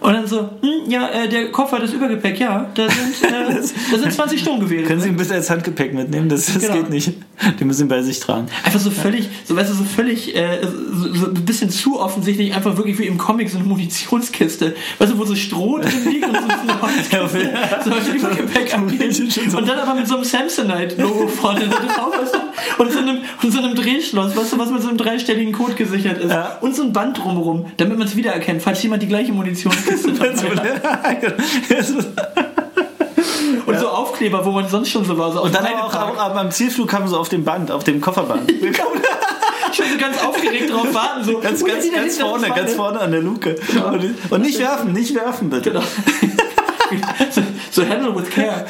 [0.00, 3.98] und dann so, hm, ja, äh, der Koffer, das Übergepäck, ja, da sind, äh, da
[3.98, 4.84] sind 20 Sturmgewehre.
[4.84, 6.28] können Sie ein bisschen als Handgepäck mitnehmen?
[6.28, 6.74] Das, das Genau.
[6.74, 7.12] geht nicht.
[7.60, 8.46] Die müssen ihn bei sich tragen.
[8.64, 10.58] Einfach so völlig, so weißt du, so völlig, äh,
[10.92, 14.74] so, so ein bisschen zu offensichtlich, einfach wirklich wie im Comic so eine Munitionskiste.
[14.98, 17.50] Weißt du, wo so Stroh drin liegt und so eine Holzkiste,
[17.84, 19.54] so als Übergepäck abgeht.
[19.54, 22.82] Und dann aber mit so einem Samsonite-Logo vorne drauf, weißt du?
[22.82, 25.74] Und so einem, und so einem Drehschloss, weißt du, was mit so einem dreistelligen Code
[25.74, 26.30] gesichert ist.
[26.30, 26.58] Ja.
[26.60, 29.87] Und so ein Band drumherum, damit man es wiedererkennt, falls jemand die gleiche hat.
[33.66, 35.32] Und so Aufkleber, wo man sonst schon so war.
[35.32, 38.50] So Und dann aber auch, auch am Zielflughafen so auf dem Band, auf dem Kofferband.
[39.72, 41.24] schon so ganz aufgeregt drauf warten.
[41.24, 42.26] So, ganz, ganz, ganz dahinter?
[42.26, 43.56] vorne, Das ganz vorne an der Luke.
[43.92, 45.70] Und, und nicht werfen, nicht werfen bitte.
[45.70, 45.82] Genau.
[47.70, 48.64] so, handle with care.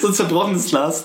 [0.00, 1.04] So ein zerbrochenes Glas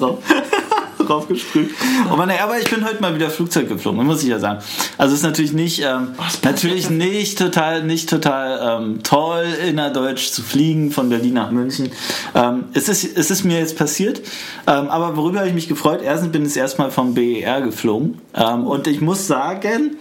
[1.05, 1.25] drauf.
[1.25, 1.71] draufgesprüht.
[2.11, 4.59] Oh Mann, ey, aber ich bin heute mal wieder Flugzeug geflogen, muss ich ja sagen.
[4.97, 6.09] Also es ist natürlich nicht, ähm,
[6.43, 11.91] natürlich nicht total, nicht total ähm, toll, innerdeutsch zu fliegen von Berlin nach München.
[12.33, 14.21] Ähm, es, ist, es ist mir jetzt passiert,
[14.67, 16.01] ähm, aber worüber habe ich mich gefreut?
[16.03, 19.97] Erstens bin ich erstmal vom BER geflogen ähm, und ich muss sagen,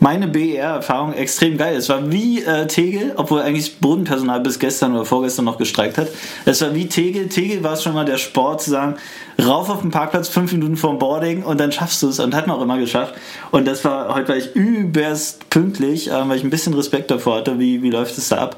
[0.00, 1.76] meine BER-Erfahrung extrem geil.
[1.76, 6.08] Es war wie äh, Tegel, obwohl eigentlich Bodenpersonal bis gestern oder vorgestern noch gestreikt hat.
[6.44, 7.28] Es war wie Tegel.
[7.28, 8.96] Tegel war es schon mal der Sport zu sagen,
[9.40, 12.20] rauf auf den Parkplatz, fünf Minuten vorm Boarding und dann schaffst du es.
[12.20, 13.14] Und hat man auch immer geschafft.
[13.50, 17.38] Und das war, heute war ich überst pünktlich, ähm, weil ich ein bisschen Respekt davor
[17.38, 18.56] hatte, wie, wie läuft es da ab.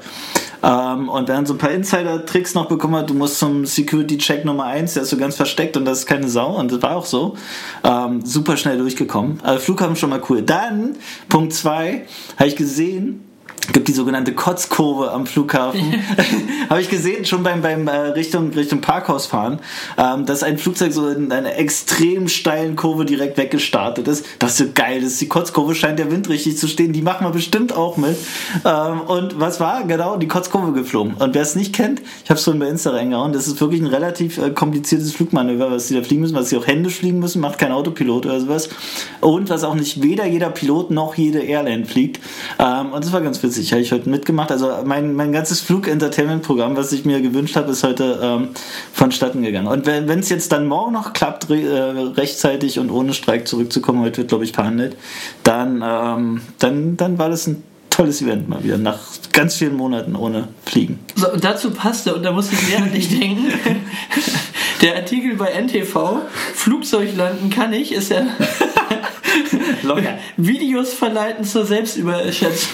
[0.63, 4.65] Ähm, und dann so ein paar Insider-Tricks noch bekommen hat, du musst zum Security-Check Nummer
[4.65, 7.05] 1, der ist so ganz versteckt und das ist keine Sau und das war auch
[7.05, 7.35] so.
[7.83, 9.39] Ähm, super schnell durchgekommen.
[9.43, 10.41] Also Flughafen schon mal cool.
[10.41, 10.95] Dann,
[11.29, 12.05] Punkt 2,
[12.37, 13.30] habe ich gesehen,
[13.67, 15.95] gibt die sogenannte Kotzkurve am Flughafen.
[16.69, 19.59] Habe ich gesehen, schon beim, beim äh, Richtung, Richtung Parkhaus fahren,
[19.97, 24.25] ähm, dass ein Flugzeug so in einer extrem steilen Kurve direkt weggestartet ist.
[24.39, 25.01] Das ist so geil.
[25.01, 26.93] Das ist die Kotzkurve, scheint der Wind richtig zu stehen.
[26.93, 28.17] Die machen wir bestimmt auch mit.
[28.65, 29.83] Ähm, und was war?
[29.85, 31.13] Genau, die Kotzkurve geflogen.
[31.15, 33.81] Und wer es nicht kennt, ich habe es vorhin bei Insta reingehauen, das ist wirklich
[33.81, 37.19] ein relativ äh, kompliziertes Flugmanöver, was sie da fliegen müssen, was sie auch händisch fliegen
[37.19, 38.69] müssen, macht kein Autopilot oder sowas.
[39.21, 42.19] Und was auch nicht weder jeder Pilot noch jede Airline fliegt.
[42.59, 44.51] Ähm, und das war ganz witzig, habe ich heute mitgemacht.
[44.51, 48.49] Also mein, mein ganzes Flug-Entertainment-Programm, was ich mir gewünscht habe, ist heute ähm,
[48.93, 49.67] vonstatten gegangen.
[49.67, 54.01] Und wenn es jetzt dann morgen noch klappt, re äh, rechtzeitig und ohne Streik zurückzukommen,
[54.01, 54.95] heute wird, glaube ich, verhandelt,
[55.43, 58.99] dann, ähm, dann, dann war das ein tolles Event mal wieder, nach
[59.33, 60.99] ganz vielen Monaten ohne Fliegen.
[61.15, 63.51] So, und dazu passte, und da musste ich sehr an dich denken,
[64.81, 66.21] der Artikel bei NTV,
[66.53, 68.25] Flugzeug landen kann ich, ist ja,
[69.83, 70.17] Locker.
[70.37, 72.69] Videos verleiten zur Selbstüberschätzung.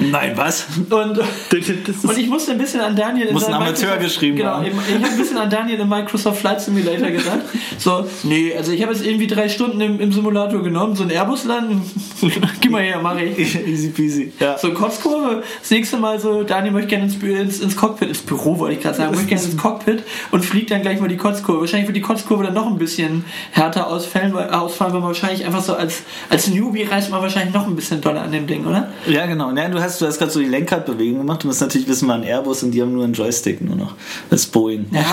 [0.00, 0.66] Nein, was?
[0.90, 4.50] Und, und ich musste ein bisschen an Daniel in Muss ein Amateur Microsoft- geschrieben genau,
[4.52, 4.66] haben.
[4.66, 7.40] Ich, habe ein bisschen an Daniel im Microsoft Flight Simulator gedacht.
[7.78, 11.10] So, nee, also ich habe jetzt irgendwie drei Stunden im, im Simulator genommen, so ein
[11.10, 11.82] Airbus landen.
[12.60, 13.38] Gib mal her, mach ich.
[13.66, 14.32] Easy peasy.
[14.40, 14.56] Ja.
[14.58, 18.58] So Kotzkurve, das nächste Mal so, Daniel möchte gerne ins, ins, ins Cockpit, ins Büro
[18.58, 21.60] wollte ich gerade sagen, möchte gerne ins Cockpit und fliegt dann gleich mal die Kotzkurve.
[21.60, 25.44] Wahrscheinlich wird die Kotzkurve dann noch ein bisschen härter ausfallen, weil, ausfallen, weil man wahrscheinlich
[25.44, 28.64] einfach so als, als Newbie reißt man wahrscheinlich noch ein bisschen doller an dem Ding,
[28.66, 28.88] oder?
[29.06, 29.50] Ja, genau.
[29.50, 31.42] Ja, du hast, du hast gerade so die Lenkradbewegung gemacht.
[31.42, 33.94] Du musst natürlich wissen, ein Airbus und die haben nur einen Joystick nur noch.
[34.30, 34.86] Das ist Boeing.
[34.90, 35.04] Ja,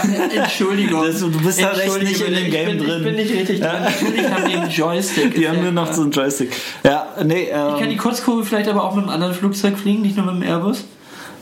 [0.44, 1.04] Entschuldigung.
[1.06, 2.98] Das- du bist halt echt nicht in dem Game ich bin, drin.
[2.98, 3.72] Ich bin nicht richtig drin.
[3.84, 5.36] Natürlich haben die einen Joystick.
[5.36, 6.52] Die haben nur noch so einen Joystick.
[6.84, 10.18] Ja, nee, Kann die ähm, Kotzkurve vielleicht aber auch mit einem anderen Flugzeug fliegen, nicht
[10.18, 10.86] nur mit dem Airbus?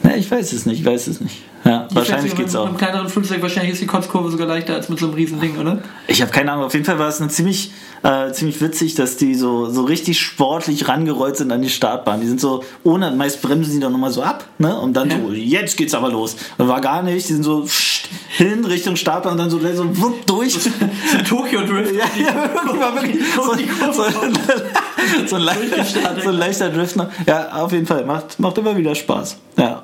[0.04, 1.42] Na, ich weiß es nicht, ich weiß es nicht.
[1.66, 2.66] Ja, Ich wahrscheinlich geht's mit, auch.
[2.66, 5.42] Mit einem kleineren Flugzeug wahrscheinlich ist die Kotzkurve sogar leichter als mit so einem riesen
[5.42, 5.80] Ding, oder?
[6.08, 7.72] Ich habe keine Ahnung, auf jeden Fall war es ziemlich,
[8.04, 12.22] äh, ziemlich witzig, dass die so, so richtig sportlich rangerollt sind an die Startbahn.
[12.22, 14.80] Die sind so, ohne, meist bremsen die dann nochmal so ab, ne?
[14.80, 15.18] Und dann Ja.
[15.22, 16.38] so, jetzt geht's aber los.
[16.58, 20.02] Und war gar nicht, die sind so pssst, hin Richtung Startbahn und dann so, so
[20.02, 20.58] wupp durch.
[21.28, 21.94] Tokyo Drift.
[21.94, 23.44] Ja, ja, wirklich, so,
[23.92, 24.04] so,
[25.28, 25.86] so, ein leichter,
[26.24, 26.96] so ein leichter Drift.
[27.28, 29.36] Ja, auf jeden Fall, macht, macht immer wieder Spaß.
[29.58, 29.84] Ja.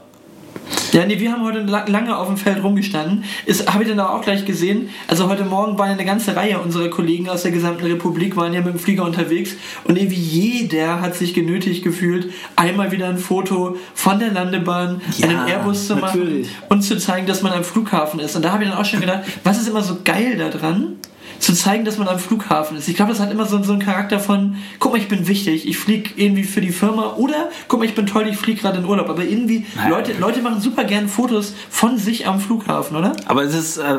[0.91, 3.23] Ja, nee, wir haben heute la- lange auf dem Feld rumgestanden.
[3.67, 4.89] Habe ich dann auch gleich gesehen.
[5.07, 8.61] Also heute Morgen waren eine ganze Reihe unserer Kollegen aus der gesamten Republik, waren ja
[8.61, 9.51] mit dem Flieger unterwegs
[9.83, 15.27] und irgendwie jeder hat sich genötigt gefühlt, einmal wieder ein Foto von der Landebahn, Ja,
[15.27, 16.47] einen Airbus zu machen natürlich.
[16.69, 18.35] und zu zeigen, dass man am Flughafen ist.
[18.35, 20.95] Und da habe ich dann auch schon gedacht, was ist immer so geil daran?
[21.39, 22.87] Zu zeigen, dass man am Flughafen ist.
[22.87, 25.67] Ich glaube, das hat immer so, so einen Charakter von, guck mal, ich bin wichtig,
[25.67, 28.79] ich fliege irgendwie für die Firma oder guck mal, ich bin toll, ich fliege gerade
[28.79, 29.09] in Urlaub.
[29.09, 29.89] Aber irgendwie, Naja.
[29.89, 33.13] Leute, Leute machen super gern Fotos von sich am Flughafen, oder?
[33.25, 33.97] Aber es ist, äh,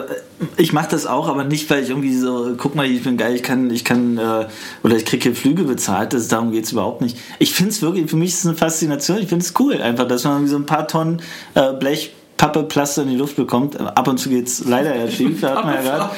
[0.56, 3.34] ich mache das auch, aber nicht, weil ich irgendwie so, guck mal, ich bin geil,
[3.34, 4.46] ich kann, ich kann, äh,
[4.82, 7.16] oder ich kriege hier Flüge bezahlt, das, darum geht's überhaupt nicht.
[7.38, 10.08] Ich finde es wirklich, für mich ist es eine Faszination, ich finde es cool, einfach,
[10.08, 11.22] dass man so ein paar Tonnen
[11.54, 12.12] äh, Blech.
[12.36, 13.80] Pappe, Plaster in die Luft bekommt.
[13.80, 16.10] Ab und zu geht's leider ja schief, da hat man ja gerade.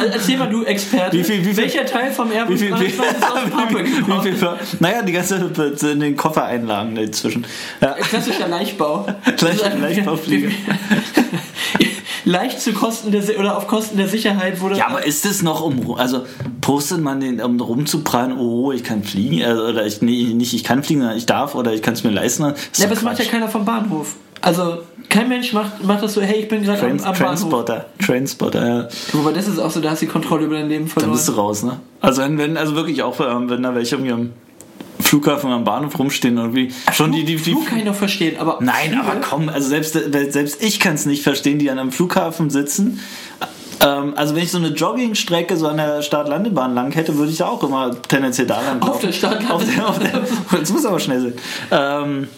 [0.00, 1.16] Also Erzähl mal, du Experte.
[1.18, 3.82] Wie viel- wie viel- Welcher Teil vom Airbus Wie viel, wie, 320 ist aus Pappe
[3.82, 4.24] gebaut?
[4.24, 5.50] wie viel, naja, die ganze
[5.92, 7.44] in den Koffereinlagen inzwischen.
[7.80, 7.94] Ja.
[7.94, 9.06] Klassischer Leichtbau.
[9.36, 10.50] Klassischer Leichtbauflieger.
[12.24, 14.76] Leicht zu Kosten der oder auf Kosten der Sicherheit wurde.
[14.76, 16.24] Ja, aber ist es noch um, also
[16.60, 20.62] postet man den, um rumzuprallen, oh, ich kann fliegen, also, oder ich, nee, nicht ich
[20.62, 22.44] kann fliegen, sondern ich darf oder ich kann es mir leisten?
[22.44, 24.14] Das ist Ja, aber das macht ja keiner vom Bahnhof.
[24.42, 24.78] Also
[25.08, 27.18] kein Mensch macht, macht das so, hey, ich bin gerade am, Trans am Bahnhof.
[27.18, 28.88] Transporter, Transporter, ja.
[29.12, 31.12] Wobei das ist auch so, da hast du die Kontrolle über dein Leben Dann verloren.
[31.12, 31.78] bist du raus, ne?
[32.00, 34.32] Also wenn, also wirklich auch, ähm, wenn da welche irgendwie am
[35.00, 38.38] Flughafen oder am Bahnhof rumstehen irgendwie schon die, die, die Flug kann ich noch verstehen,
[38.38, 41.92] aber Nein, aber komm, also selbst, selbst ich kann es nicht verstehen, die an einem
[41.92, 43.00] Flughafen sitzen.
[43.80, 47.38] Ähm, also wenn ich so eine Joggingstrecke so an der Start-Landebahn lang hätte, würde ich
[47.38, 49.06] da auch immer tendenziell da lang Auf laufen.
[49.06, 49.84] der Start-Landebahn.
[49.84, 50.22] Auf der,
[50.60, 51.34] das muss aber schnell sein.
[51.70, 52.28] Ähm,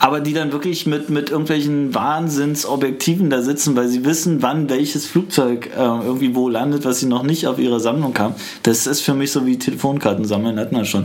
[0.00, 5.06] aber die dann wirklich mit, mit irgendwelchen Wahnsinnsobjektiven da sitzen, weil sie wissen, wann welches
[5.06, 8.34] Flugzeug äh, irgendwie wo landet, was sie noch nicht auf ihrer Sammlung haben.
[8.62, 11.04] Das ist für mich so wie Telefonkarten sammeln, hatten wir schon.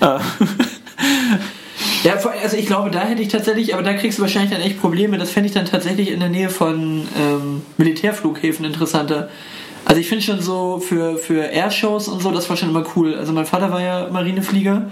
[0.00, 0.18] Äh,
[2.04, 4.80] Ja, also ich glaube, da hätte ich tatsächlich, aber da kriegst du wahrscheinlich dann echt
[4.80, 5.18] Probleme.
[5.18, 9.28] Das fände ich dann tatsächlich in der Nähe von ähm, Militärflughäfen interessanter.
[9.88, 13.14] Also ich finde schon so für, für Airshows und so, das war schon immer cool.
[13.14, 14.90] Also mein Vater war ja Marineflieger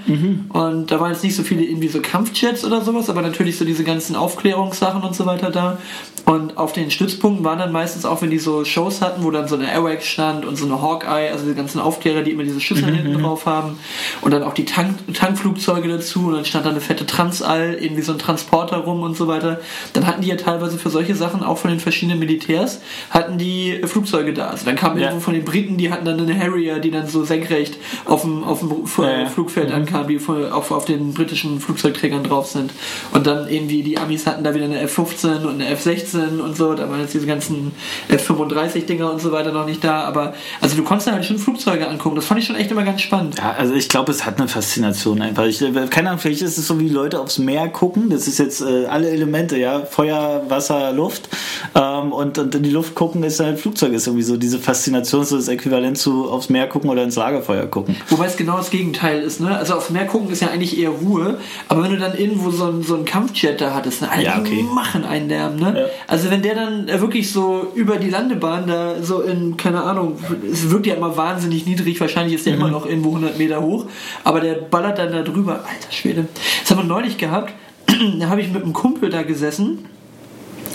[0.51, 3.65] und da waren jetzt nicht so viele irgendwie so Kampfjets oder sowas, aber natürlich so
[3.65, 5.79] diese ganzen Aufklärungssachen und so weiter da.
[6.27, 9.47] Und auf den Stützpunkten waren dann meistens auch, wenn die so Shows hatten, wo dann
[9.47, 12.61] so eine Airwax stand und so eine Hawkeye, also die ganzen Aufklärer, die immer diese
[12.61, 13.79] Schüsseln hinten drauf haben
[14.23, 18.03] und dann auch die Tank Tankflugzeuge dazu und dann stand da eine fette Transall, irgendwie
[18.03, 19.61] so ein Transporter rum und so weiter.
[19.93, 22.81] Dann hatten die ja teilweise für solche Sachen auch von den verschiedenen Militärs
[23.11, 24.49] hatten die Flugzeuge da.
[24.49, 27.25] Also dann kam irgendwo von den Briten, die hatten dann eine Harrier, die dann so
[27.25, 28.87] senkrecht auf dem, auf dem.
[29.35, 32.73] Flugfeld ankam, die auf, auf den britischen Flugzeugträgern drauf sind.
[33.13, 36.75] Und dann irgendwie die Amis hatten da wieder eine F-15 und eine F-16 und so.
[36.75, 37.73] Da waren jetzt diese ganzen
[38.09, 40.03] F-35-Dinger und so weiter noch nicht da.
[40.03, 42.17] Aber also du konntest da halt schon Flugzeuge angucken.
[42.17, 43.39] Das fand ich schon echt immer ganz spannend.
[43.39, 45.47] Ja, also ich glaube, es hat eine Faszination einfach.
[45.47, 48.11] Ich, äh, keine Ahnung, vielleicht ist es so wie Leute aufs Meer gucken.
[48.11, 51.29] Das ist jetzt äh, alle Elemente, ja, Feuer, Wasser, Luft.
[51.75, 54.74] Ähm, und, und in die Luft gucken ist halt Flugzeug ist irgendwie so diese Faszination,
[54.83, 57.97] so das Äquivalent zu aufs Meer gucken oder ins Lagerfeuer gucken.
[58.09, 59.57] Wobei es genau das Gegenteil ist, ne?
[59.57, 62.65] Also aufs Meer gucken ist ja eigentlich eher Ruhe, aber wenn du dann irgendwo so
[62.65, 64.11] einen, so einen Kampfjet da hattest, ne?
[64.11, 64.63] Alter, Ja, die okay.
[64.75, 65.75] machen einen Lärm, ne?
[65.79, 65.87] Ja.
[66.07, 70.17] Also wenn der dann äh, wirklich so über die Landebahn da so in, keine Ahnung,
[70.51, 72.61] es wirkt ja immer wahnsinnig niedrig, wahrscheinlich ist der Mhm.
[72.61, 73.87] immer noch irgendwo 100 Meter hoch,
[74.25, 76.27] aber der ballert dann da drüber, alter Schwede.
[76.63, 77.53] Das haben wir neulich gehabt,
[78.19, 79.87] da habe ich mit einem Kumpel da gesessen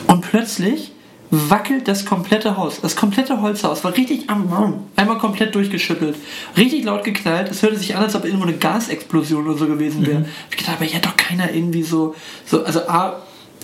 [0.07, 0.91] und plötzlich
[1.31, 2.81] wackelt das komplette Haus.
[2.81, 4.49] Das komplette Holzhaus war richtig am
[4.95, 6.15] einmal komplett durchgeschüttelt.
[6.57, 7.49] Richtig laut geknallt.
[7.51, 10.19] Es hörte sich an, als ob irgendwo eine Gasexplosion oder so gewesen wäre.
[10.19, 10.25] Mhm.
[10.49, 12.15] Ich gedacht, aber hier hat doch keiner irgendwie so,
[12.45, 13.21] so also A,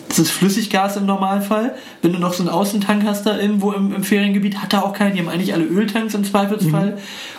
[0.07, 1.75] das ist Flüssiggas im Normalfall.
[2.01, 4.93] Wenn du noch so einen Außentank hast da irgendwo im, im Feriengebiet, hat er auch
[4.93, 5.15] keinen.
[5.15, 6.91] Die haben eigentlich alle Öltanks im Zweifelsfall.
[6.91, 6.97] Mhm.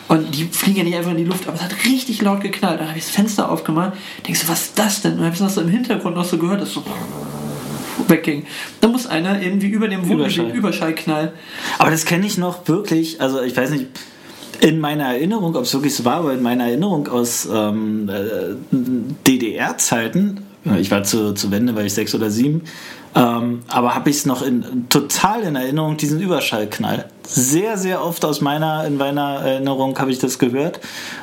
[0.09, 2.81] Und die fliegen ja nicht einfach in die Luft, aber es hat richtig laut geknallt.
[2.81, 3.93] Dann habe ich das Fenster aufgemacht.
[4.27, 5.12] Denkst du, was ist das denn?
[5.12, 6.83] Und dann habe ich das so im Hintergrund noch so gehört, dass so
[8.09, 8.45] wegging.
[8.81, 11.31] Da muss einer irgendwie über dem Wohngebiet Überschall knallen.
[11.79, 13.87] Aber das kenne ich noch wirklich, also ich weiß nicht,
[14.61, 18.55] in meiner Erinnerung, ob es wirklich so war, aber in meiner Erinnerung aus ähm, äh,
[19.27, 20.41] DDR-Zeiten,
[20.81, 22.63] ich war zu, zu Wende, war ich sechs oder sieben,
[23.15, 27.07] ähm, aber habe ich es noch in, total in Erinnerung, diesen Überschallknall.
[27.27, 30.81] Sehr, sehr oft aus meiner, in meiner Erinnerung habe ich das gehört.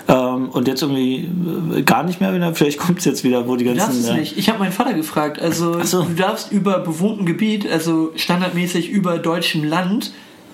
[0.07, 1.29] Ähm, und jetzt irgendwie
[1.75, 2.53] äh, gar nicht mehr.
[2.53, 3.79] Vielleicht kommt es jetzt wieder, wo die ganzen.
[3.79, 4.37] Du darfst es nicht.
[4.37, 5.41] Ich habe meinen Vater gefragt.
[5.41, 6.03] Also, so.
[6.03, 10.11] du darfst über bewohnten Gebiet, also standardmäßig über deutschem Land,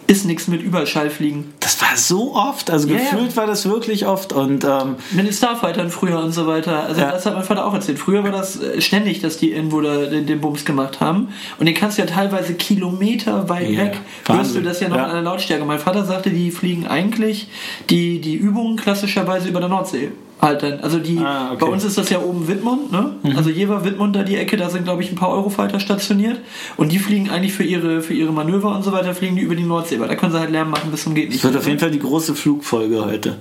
[0.09, 1.53] ist nichts mit Überschallfliegen.
[1.59, 3.35] Das war so oft, also ja, gefühlt ja.
[3.35, 6.83] war das wirklich oft und ähm, mit den Starfightern früher und so weiter.
[6.83, 7.11] Also ja.
[7.11, 7.99] das hat mein Vater auch erzählt.
[7.99, 11.29] Früher war das äh, ständig, dass die irgendwo da den, den Bums gemacht haben
[11.59, 13.97] und den kannst du ja teilweise Kilometer weit weg
[14.27, 15.63] hörst du das ja noch an der Lautstärke.
[15.63, 17.47] Mein Vater sagte, die fliegen eigentlich
[17.91, 20.11] die die Übungen klassischerweise über der Nordsee
[20.41, 20.79] halt dann.
[20.79, 21.57] Also die, ah, okay.
[21.59, 23.13] bei uns ist das ja oben Wittmund, ne?
[23.23, 23.35] Mhm.
[23.35, 26.39] Also Jever, Wittmund, da die Ecke, da sind glaube ich ein paar Eurofighter stationiert
[26.77, 29.55] und die fliegen eigentlich für ihre, für ihre Manöver und so weiter, fliegen die über
[29.55, 31.43] die Nordsee, weil da können sie halt Lärm machen bis zum geht nicht.
[31.43, 33.37] Das wird auf jeden Fall die große Flugfolge heute.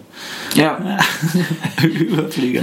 [0.54, 0.78] Ja.
[1.82, 2.62] Überflieger.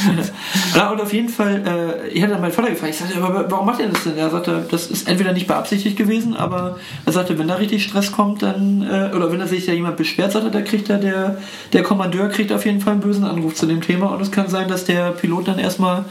[0.74, 3.50] ja, und auf jeden Fall, äh, ich hatte dann meinen Vater gefragt, ich sagte, aber
[3.50, 4.18] warum macht er das denn?
[4.18, 8.10] Er sagte, das ist entweder nicht beabsichtigt gewesen, aber er sagte, wenn da richtig Stress
[8.10, 11.38] kommt, dann, äh, oder wenn da sich ja jemand beschwert, sagte, da kriegt er der,
[11.72, 14.48] der Kommandeur kriegt auf jeden Fall einen bösen Anruf zu dem Thema und es kann
[14.48, 16.04] sein, dass der Pilot dann erstmal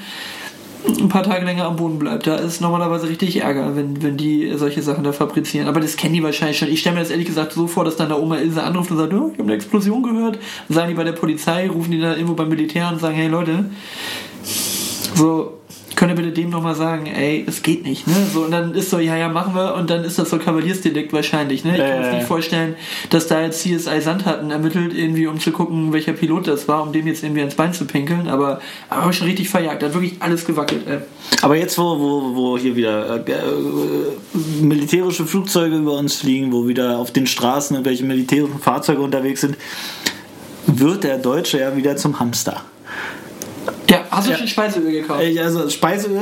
[0.88, 2.26] ein paar Tage länger am Boden bleibt.
[2.26, 5.68] Da ist normalerweise richtig Ärger, wenn, wenn die solche Sachen da fabrizieren.
[5.68, 6.70] Aber das kennen die wahrscheinlich schon.
[6.70, 8.98] Ich stelle mir das ehrlich gesagt so vor, dass dann der Oma Ilse anruft und
[8.98, 10.40] sagt, oh, ich habe eine Explosion gehört.
[10.68, 13.28] Dann sagen die bei der Polizei, rufen die da irgendwo beim Militär und sagen, hey
[13.28, 13.66] Leute,
[15.16, 15.59] so,
[16.00, 18.14] könnt ihr bitte dem nochmal sagen, ey, es geht nicht, ne?
[18.34, 21.12] So, und dann ist so, ja, ja, machen wir, und dann ist das so Kavaliersdelikt
[21.12, 21.74] wahrscheinlich, ne?
[21.74, 22.16] Ich kann mir äh.
[22.16, 22.76] nicht vorstellen,
[23.10, 26.94] dass da jetzt CSI Sandhatten ermittelt, irgendwie, um zu gucken, welcher Pilot das war, um
[26.94, 30.16] dem jetzt irgendwie ans Bein zu pinkeln, aber, aber schon richtig verjagt, da hat wirklich
[30.22, 31.00] alles gewackelt, ey.
[31.42, 36.66] Aber jetzt, wo, wo, wo hier wieder äh, äh, militärische Flugzeuge über uns fliegen, wo
[36.66, 39.58] wieder auf den Straßen irgendwelche militärischen Fahrzeuge unterwegs sind,
[40.66, 42.64] wird der Deutsche ja wieder zum Hamster.
[44.20, 44.38] Hast du ja.
[44.38, 45.22] schon Speiseöl gekauft?
[45.40, 46.22] Also Speiseöl,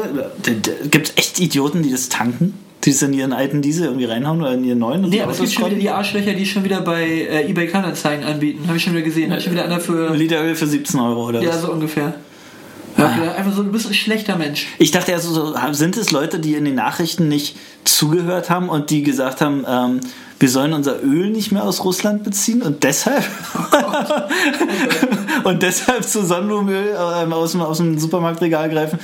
[0.92, 2.54] gibt es echt Idioten, die das tanken?
[2.84, 5.02] Die es in ihren alten Diesel irgendwie reinhauen oder in ihren neuen?
[5.10, 8.24] Nee, aber es gibt schon wieder die Arschlöcher, die schon wieder bei äh, eBay Kleinanzeigen
[8.24, 8.66] anbieten.
[8.68, 9.30] Habe ich schon wieder gesehen.
[9.32, 10.14] Habe ich schon wieder einer für...
[10.16, 11.64] Liter Öl für 17 Euro oder Ja, was?
[11.64, 12.14] so ungefähr.
[12.98, 14.68] Ja, einfach so, du bist ein schlechter Mensch.
[14.80, 18.90] Ich dachte ja so, sind es Leute, die in den Nachrichten nicht zugehört haben und
[18.90, 20.00] die gesagt haben, ähm,
[20.40, 23.24] wir sollen unser Öl nicht mehr aus Russland beziehen und deshalb
[25.44, 29.00] und deshalb zu Sonnenblumenöl äh, aus, dem, aus dem Supermarktregal greifen.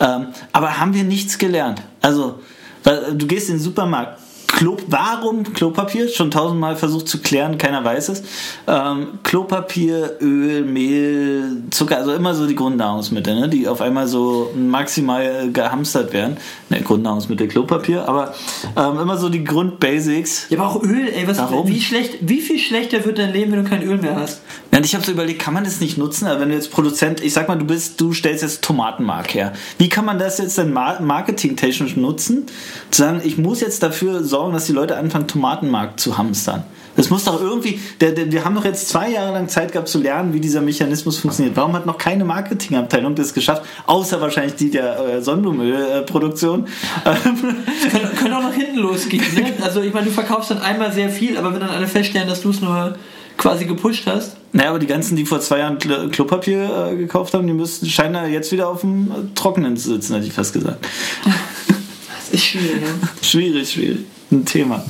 [0.00, 1.82] Ähm, aber haben wir nichts gelernt.
[2.02, 2.40] Also,
[2.84, 4.18] du gehst in den Supermarkt,
[4.54, 6.08] Klo, warum Klopapier?
[6.08, 8.22] Schon tausendmal versucht zu klären, keiner weiß es.
[8.68, 14.52] Ähm, Klopapier, Öl, Mehl, Zucker, also immer so die Grundnahrungsmittel, ne, die auf einmal so
[14.54, 16.36] maximal gehamstert werden.
[16.68, 18.32] Ne, Grundnahrungsmittel, Klopapier, aber
[18.76, 20.46] ähm, immer so die Grundbasics.
[20.50, 21.66] Ja, aber auch Öl, ey, was, warum?
[21.66, 24.42] wie, schlecht, wie viel schlechter wird dein Leben, wenn du kein Öl mehr hast?
[24.74, 26.26] Ja, ich habe so überlegt, kann man das nicht nutzen?
[26.26, 29.52] Aber wenn du jetzt Produzent, ich sag mal, du bist, du stellst jetzt Tomatenmark her.
[29.78, 32.46] Wie kann man das jetzt dann marketingtechnisch nutzen?
[32.90, 36.64] Zu sagen, ich muss jetzt dafür sorgen, dass die Leute anfangen, Tomatenmarkt zu hamstern.
[36.96, 39.86] Das muss doch irgendwie, der, der, wir haben doch jetzt zwei Jahre lang Zeit gehabt
[39.86, 41.56] zu lernen, wie dieser Mechanismus funktioniert.
[41.56, 46.66] Warum hat noch keine Marketingabteilung das geschafft, außer wahrscheinlich die der äh, Sonnenblumenölproduktion?
[47.04, 49.22] können, können auch nach hinten losgehen.
[49.36, 49.52] Ne?
[49.62, 52.42] Also ich meine, du verkaufst dann einmal sehr viel, aber wenn dann alle feststellen, dass
[52.42, 52.96] du es nur
[53.36, 54.36] quasi gepusht hast.
[54.52, 58.32] Naja, aber die ganzen, die vor zwei Jahren Klopapier äh, gekauft haben, die müssen scheinen
[58.32, 60.86] jetzt wieder auf dem äh, Trockenen zu sitzen, hätte ich fast gesagt.
[61.24, 63.08] Das ist schwierig, ja.
[63.22, 64.04] schwierig, schwierig
[64.34, 64.84] ein Thema.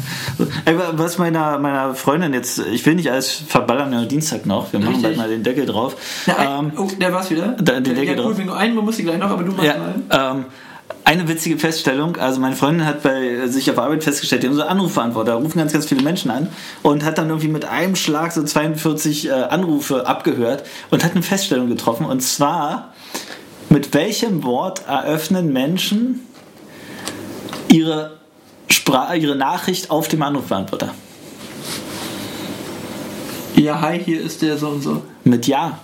[0.92, 5.02] Was meiner, meiner Freundin jetzt, ich will nicht alles verballern, ja, Dienstag noch, wir machen
[5.02, 5.96] bald mal den Deckel drauf.
[6.26, 7.48] Na, ähm, oh, der war's wieder?
[7.60, 8.36] Da, den Deckel ja, drauf.
[8.36, 10.36] Gut, einen muss ich gleich noch, aber du machst ja, mal.
[10.36, 10.44] Ähm,
[11.04, 14.62] eine witzige Feststellung, also meine Freundin hat bei sich auf Arbeit festgestellt, die haben so
[14.62, 16.48] Anrufverantworter, da rufen ganz, ganz viele Menschen an
[16.82, 21.22] und hat dann irgendwie mit einem Schlag so 42 äh, Anrufe abgehört und hat eine
[21.22, 22.94] Feststellung getroffen und zwar,
[23.68, 26.20] mit welchem Wort eröffnen Menschen
[27.70, 28.18] ihre
[28.68, 30.94] Spra ihre Nachricht auf dem Anrufbeantworter.
[33.56, 35.02] Ja, hi, hier ist der so und so.
[35.22, 35.78] Mit Ja.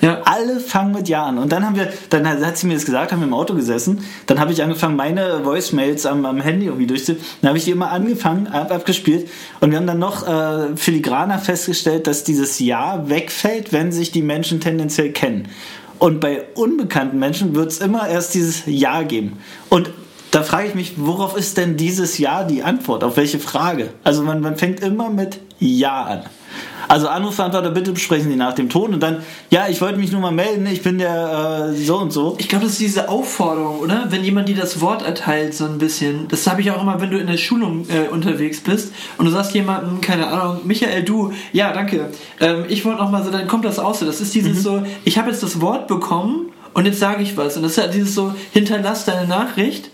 [0.00, 0.22] Ja.
[0.24, 1.38] Alle fangen mit Ja an.
[1.38, 4.04] Und dann haben wir, dann hat sie mir das gesagt, haben wir im Auto gesessen.
[4.26, 7.24] Dann habe ich angefangen, meine Voicemails am, am Handy irgendwie durchzuziehen.
[7.42, 9.28] Dann habe ich die immer angefangen, ab, abgespielt.
[9.60, 14.22] Und wir haben dann noch äh, filigraner festgestellt, dass dieses Ja wegfällt, wenn sich die
[14.22, 15.48] Menschen tendenziell kennen.
[15.98, 19.38] Und bei unbekannten Menschen wird es immer erst dieses Ja geben.
[19.68, 19.90] Und
[20.30, 23.04] da frage ich mich, worauf ist denn dieses Ja die Antwort?
[23.04, 23.90] Auf welche Frage?
[24.04, 26.22] Also man, man fängt immer mit Ja an.
[26.88, 29.18] Also Anrufverantworter, bitte besprechen Sie nach dem Ton und dann,
[29.50, 32.36] ja, ich wollte mich nur mal melden, ich bin der äh, so und so.
[32.38, 34.06] Ich glaube, das ist diese Aufforderung, oder?
[34.08, 36.28] Wenn jemand dir das Wort erteilt, so ein bisschen.
[36.28, 39.30] Das habe ich auch immer, wenn du in der Schulung äh, unterwegs bist und du
[39.30, 42.08] sagst jemandem, keine Ahnung, Michael, du, ja, danke.
[42.40, 44.06] Ähm, ich wollte noch mal so, dann kommt das auch so.
[44.06, 47.56] Das ist dieses so, ich habe jetzt das Wort bekommen und jetzt sage ich was.
[47.56, 49.90] Und das ist ja dieses so, hinterlass deine Nachricht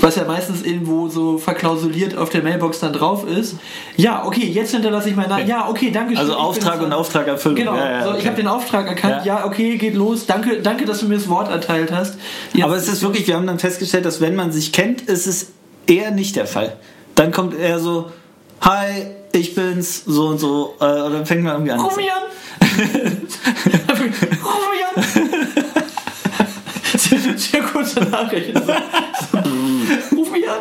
[0.00, 3.56] was ja meistens irgendwo so verklausuliert auf der Mailbox dann drauf ist.
[3.96, 6.18] Ja, okay, jetzt hinterlasse ich meine Ja, okay, danke schön.
[6.18, 6.92] Also Auftrag und dran.
[6.92, 7.56] Auftragerfüllung.
[7.56, 8.18] Genau, Ja, ja, so, okay.
[8.20, 9.24] ich habe den Auftrag erkannt.
[9.24, 9.38] Ja.
[9.38, 9.46] Ja.
[9.46, 10.26] okay, geht los.
[10.26, 12.18] Danke, danke, dass du mir das Wort erteilt hast.
[12.52, 15.26] Jetzt Aber es ist wirklich, wir haben dann festgestellt, dass wenn man sich kennt, ist
[15.26, 15.48] es
[15.86, 16.76] eher nicht der Fall.
[17.14, 18.10] Dann kommt eher so,
[18.60, 21.80] hi, ich bin's, so und so, äh, und dann fängt man irgendwie an.
[21.80, 22.22] Ruf mich an!
[23.88, 25.04] Ruf mich an!
[26.96, 28.52] sehr, sehr kurze Nachricht.
[28.54, 30.58] So, so, Ruf mich an!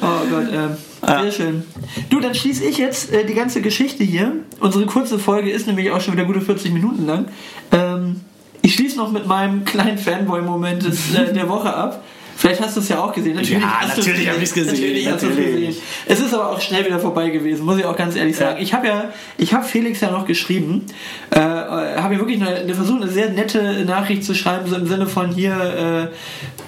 [0.00, 0.76] Oh Gott, ähm,
[1.06, 1.62] sehr schön.
[2.08, 4.32] Du, dann schließe ich jetzt äh, die ganze Geschichte hier.
[4.60, 7.26] Unsere kurze Folge ist nämlich auch schon wieder gute 40 Minuten lang.
[7.72, 8.20] Ähm,
[8.62, 12.04] ich schließe noch mit meinem kleinen Fanboy-Moment äh, der Woche ab.
[12.40, 13.34] Vielleicht hast du es ja auch gesehen.
[13.36, 15.36] Natürlich, Ja, hast es natürlich hab ich's gesehen, Natürlich es natürlich.
[15.68, 15.76] gesehen.
[16.06, 18.62] Es ist aber auch schnell wieder vorbei gewesen, muss ich auch ganz ehrlich sagen.
[18.62, 20.86] Ich habe ja, ich habe Felix ja noch geschrieben,
[21.32, 24.86] äh, habe ja wirklich eine, eine versucht, eine sehr nette Nachricht zu schreiben, so im
[24.86, 26.08] Sinne von hier,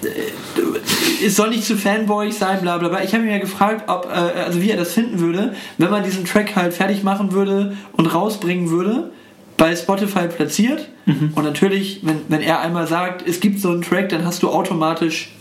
[0.05, 3.03] äh, es soll nicht zu Fanboy sein, bla bla bla.
[3.03, 6.03] Ich habe ihn ja gefragt, ob, äh, also wie er das finden würde, wenn man
[6.03, 9.09] diesen Track halt fertig machen würde und rausbringen würde
[9.57, 10.87] bei Spotify platziert.
[11.07, 14.49] Und natürlich, wenn, wenn er einmal sagt, es gibt so einen Track, dann hast du
[14.49, 15.31] automatisch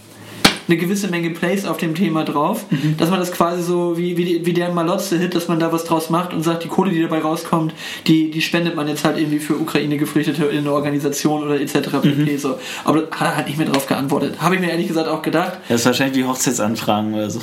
[0.68, 2.64] eine gewisse Menge Plays auf dem Thema drauf,
[2.98, 5.84] dass man das quasi so wie, wie, die- wie der Malotze-Hit, dass man da was
[5.84, 7.74] draus macht und sagt, die Kohle, die dabei rauskommt,
[8.06, 11.88] die, die spendet man jetzt halt irgendwie für Ukraine-Geflüchtete in eine Organisation oder etc.
[12.02, 12.36] pp.
[12.36, 12.58] So.
[12.84, 14.40] Aber da hat er halt nicht mehr drauf geantwortet.
[14.40, 15.58] Habe ich mir ehrlich gesagt auch gedacht.
[15.68, 17.40] Das ist wahrscheinlich wie Hochzeitsanfragen oder so.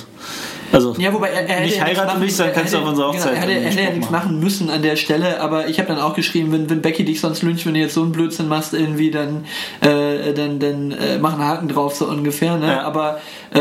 [0.72, 2.88] Also, Ja, wobei er, er Nicht ja nichts heirate machen- mich, dann kannst du auf
[2.88, 4.39] unsere Hochzeit Genau, er hätte, ja nichts machen.
[4.39, 7.41] müssen an der Stelle, aber ich habe dann auch geschrieben, wenn, wenn Becky dich sonst
[7.43, 9.45] lyncht, wenn du jetzt so einen Blödsinn machst, irgendwie, dann,
[9.82, 12.57] äh, dann, dann äh, mach einen Haken drauf, so ungefähr.
[12.57, 12.67] Ne?
[12.67, 12.82] Ja.
[12.84, 13.20] Aber
[13.53, 13.59] äh,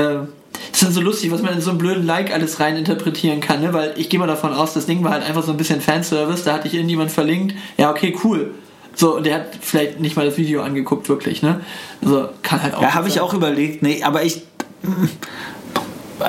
[0.72, 3.40] es ist dann so lustig, was man in so einen blöden Like alles rein interpretieren
[3.40, 3.72] kann, ne?
[3.72, 6.44] weil ich gehe mal davon aus, das Ding war halt einfach so ein bisschen Fanservice,
[6.44, 8.50] da hatte ich irgendjemand verlinkt, ja, okay, cool.
[8.94, 11.60] So, und der hat vielleicht nicht mal das Video angeguckt, wirklich, ne?
[12.02, 12.82] So, kann halt auch.
[12.82, 13.80] ja, habe ich auch überlegt.
[13.80, 14.42] Nee, aber ich.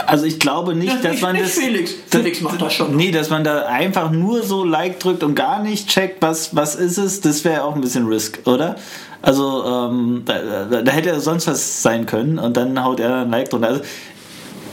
[0.06, 1.54] Also ich glaube nicht, dass nicht- man nicht das.
[1.54, 1.94] Felix.
[2.10, 2.96] Felix macht das schon.
[2.96, 6.76] Nee, dass man da einfach nur so Like drückt und gar nicht checkt, was, was
[6.76, 8.76] ist es, das wäre auch ein bisschen Risk, oder?
[9.22, 13.22] Also, ähm, da, da, da hätte ja sonst was sein können und dann haut er
[13.24, 13.68] ein Like drunter.
[13.68, 13.82] Also,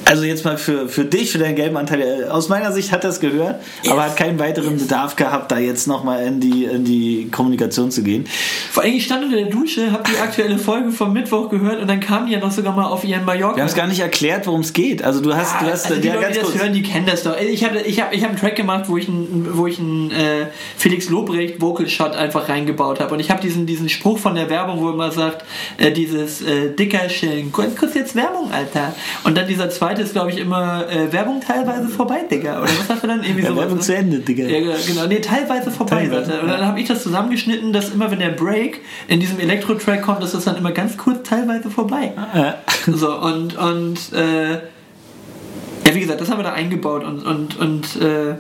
[0.07, 2.01] also jetzt mal für, für dich, für deinen gelben Anteil.
[2.01, 3.57] äh, Aus meiner Sicht hat das gehört,
[3.89, 8.03] aber hat keinen weiteren Bedarf gehabt, da jetzt nochmal in die, in die Kommunikation zu
[8.03, 8.27] gehen.
[8.71, 11.89] Vor allem, ich stand unter der Dusche, habe die aktuelle Folge vom Mittwoch gehört und
[11.89, 13.57] dann kam die ja noch sogar mal auf ihren Mallorca.
[13.57, 15.03] Wir haben es gar nicht erklärt, worum es geht.
[15.03, 17.25] Also du hast, du hast also die ja, Leute, die das hören, die kennen das
[17.25, 17.37] doch.
[17.39, 20.13] Ich habe ich hab, ich hab einen Track gemacht, wo ich einen, wo ich einen
[20.13, 20.47] äh,
[20.77, 23.13] Felix Lobrecht Vocal Shot einfach reingebaut habe.
[23.13, 25.45] Und ich habe diesen, diesen Spruch von der Werbung, wo immer sagt,
[25.79, 28.95] äh, dieses äh, dicker Schillen, kurz, kurz jetzt Werbung, Alter.
[29.25, 32.63] Und dann dieser zweite ist, glaube ich, immer äh, Werbung teilweise vorbei, Digga.
[32.63, 33.23] Oder was sagt er dann?
[33.23, 33.83] Irgendwie Ja, sowas, Werbung ne?
[33.83, 34.45] zu Ende, Digga.
[34.45, 35.07] Ja, genau.
[35.07, 36.41] Nee, teilweise vorbei, Teilweise.
[36.41, 40.23] Und dann habe ich das zusammengeschnitten, dass immer, wenn der Break in diesem Elektro-Track kommt,
[40.23, 42.13] dass das dann immer ganz kurz teilweise vorbei.
[42.35, 42.59] Ja.
[42.87, 47.97] So, und, und äh, ja, wie gesagt, das haben wir da eingebaut und, und, und
[48.01, 48.37] äh,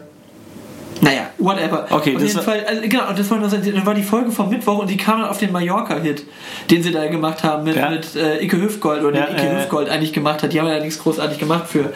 [1.01, 1.87] naja, whatever.
[1.91, 4.49] Okay, auf das jeden war- Fall, also, genau, das war, dann war die Folge vom
[4.49, 6.25] Mittwoch und die kam dann auf den Mallorca-Hit,
[6.71, 7.91] den sie da gemacht haben mit, Ja.
[7.91, 10.53] mit äh, Ike Hüfgold oder Ja, den Ike äh, Hüfgold eigentlich gemacht hat.
[10.53, 11.93] Die haben ja nichts großartig gemacht für.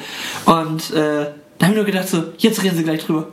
[0.47, 1.27] Und äh,
[1.59, 3.29] da habe ich nur gedacht, so, jetzt reden sie gleich drüber.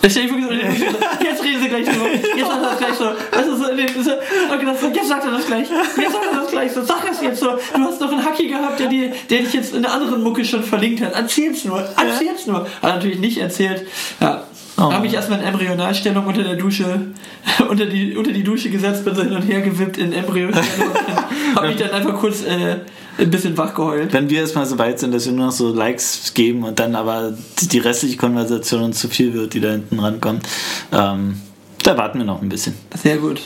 [0.00, 2.06] Jetzt reden sie gleich drüber.
[2.36, 3.04] Jetzt sagt er das gleich so.
[3.04, 4.10] Weißt du, so, in dem- so,
[4.52, 5.66] und gedacht, so, jetzt sagt er das gleich.
[5.68, 6.84] Jetzt sagt er das gleich so.
[6.84, 7.46] Sag es jetzt so.
[7.74, 10.44] Du hast noch einen Hacki gehabt, der, dir, der dich jetzt in einer anderen Mucke
[10.44, 11.14] schon verlinkt hat.
[11.14, 11.80] Erzähl's nur.
[11.80, 12.60] Erzähl's nur.
[12.80, 13.86] Hat natürlich nicht erzählt.
[14.20, 14.44] Ja.
[14.78, 14.92] Oh.
[14.92, 17.00] Habe ich erstmal in Embryonalstellung unter der Dusche,
[17.68, 20.94] unter die, unter die Dusche gesetzt, bin so hin und her gewippt in Embryonalstellung.
[21.56, 22.76] Habe mich dann einfach kurz äh,
[23.18, 24.12] ein bisschen wach geheult.
[24.12, 26.94] Wenn wir erstmal so weit sind, dass wir nur noch so Likes geben und dann
[26.94, 30.46] aber die restliche Konversation uns zu viel wird, die da hinten rankommt,
[30.92, 31.40] ähm,
[31.82, 32.74] da warten wir noch ein bisschen.
[32.94, 33.40] Sehr gut.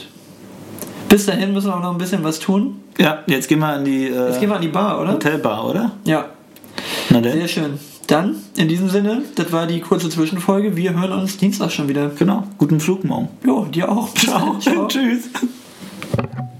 [1.09, 2.79] Bis dahin müssen wir auch noch ein bisschen was tun.
[2.99, 5.13] Ja, jetzt gehen wir an die äh, Jetzt gehen wir an die Bar, oder?
[5.13, 5.91] Hotelbar, oder?
[6.05, 6.25] Ja,
[7.09, 7.79] sehr schön.
[8.07, 10.75] Dann, in diesem Sinne, das war die kurze Zwischenfolge.
[10.75, 12.09] Wir hören uns Dienstag schon wieder.
[12.09, 12.43] Genau.
[12.57, 13.29] Guten Flug morgen.
[13.45, 14.13] Jo, dir auch.
[14.13, 14.59] Ciao.
[14.59, 14.87] Ciao.
[14.87, 15.29] Tschüss.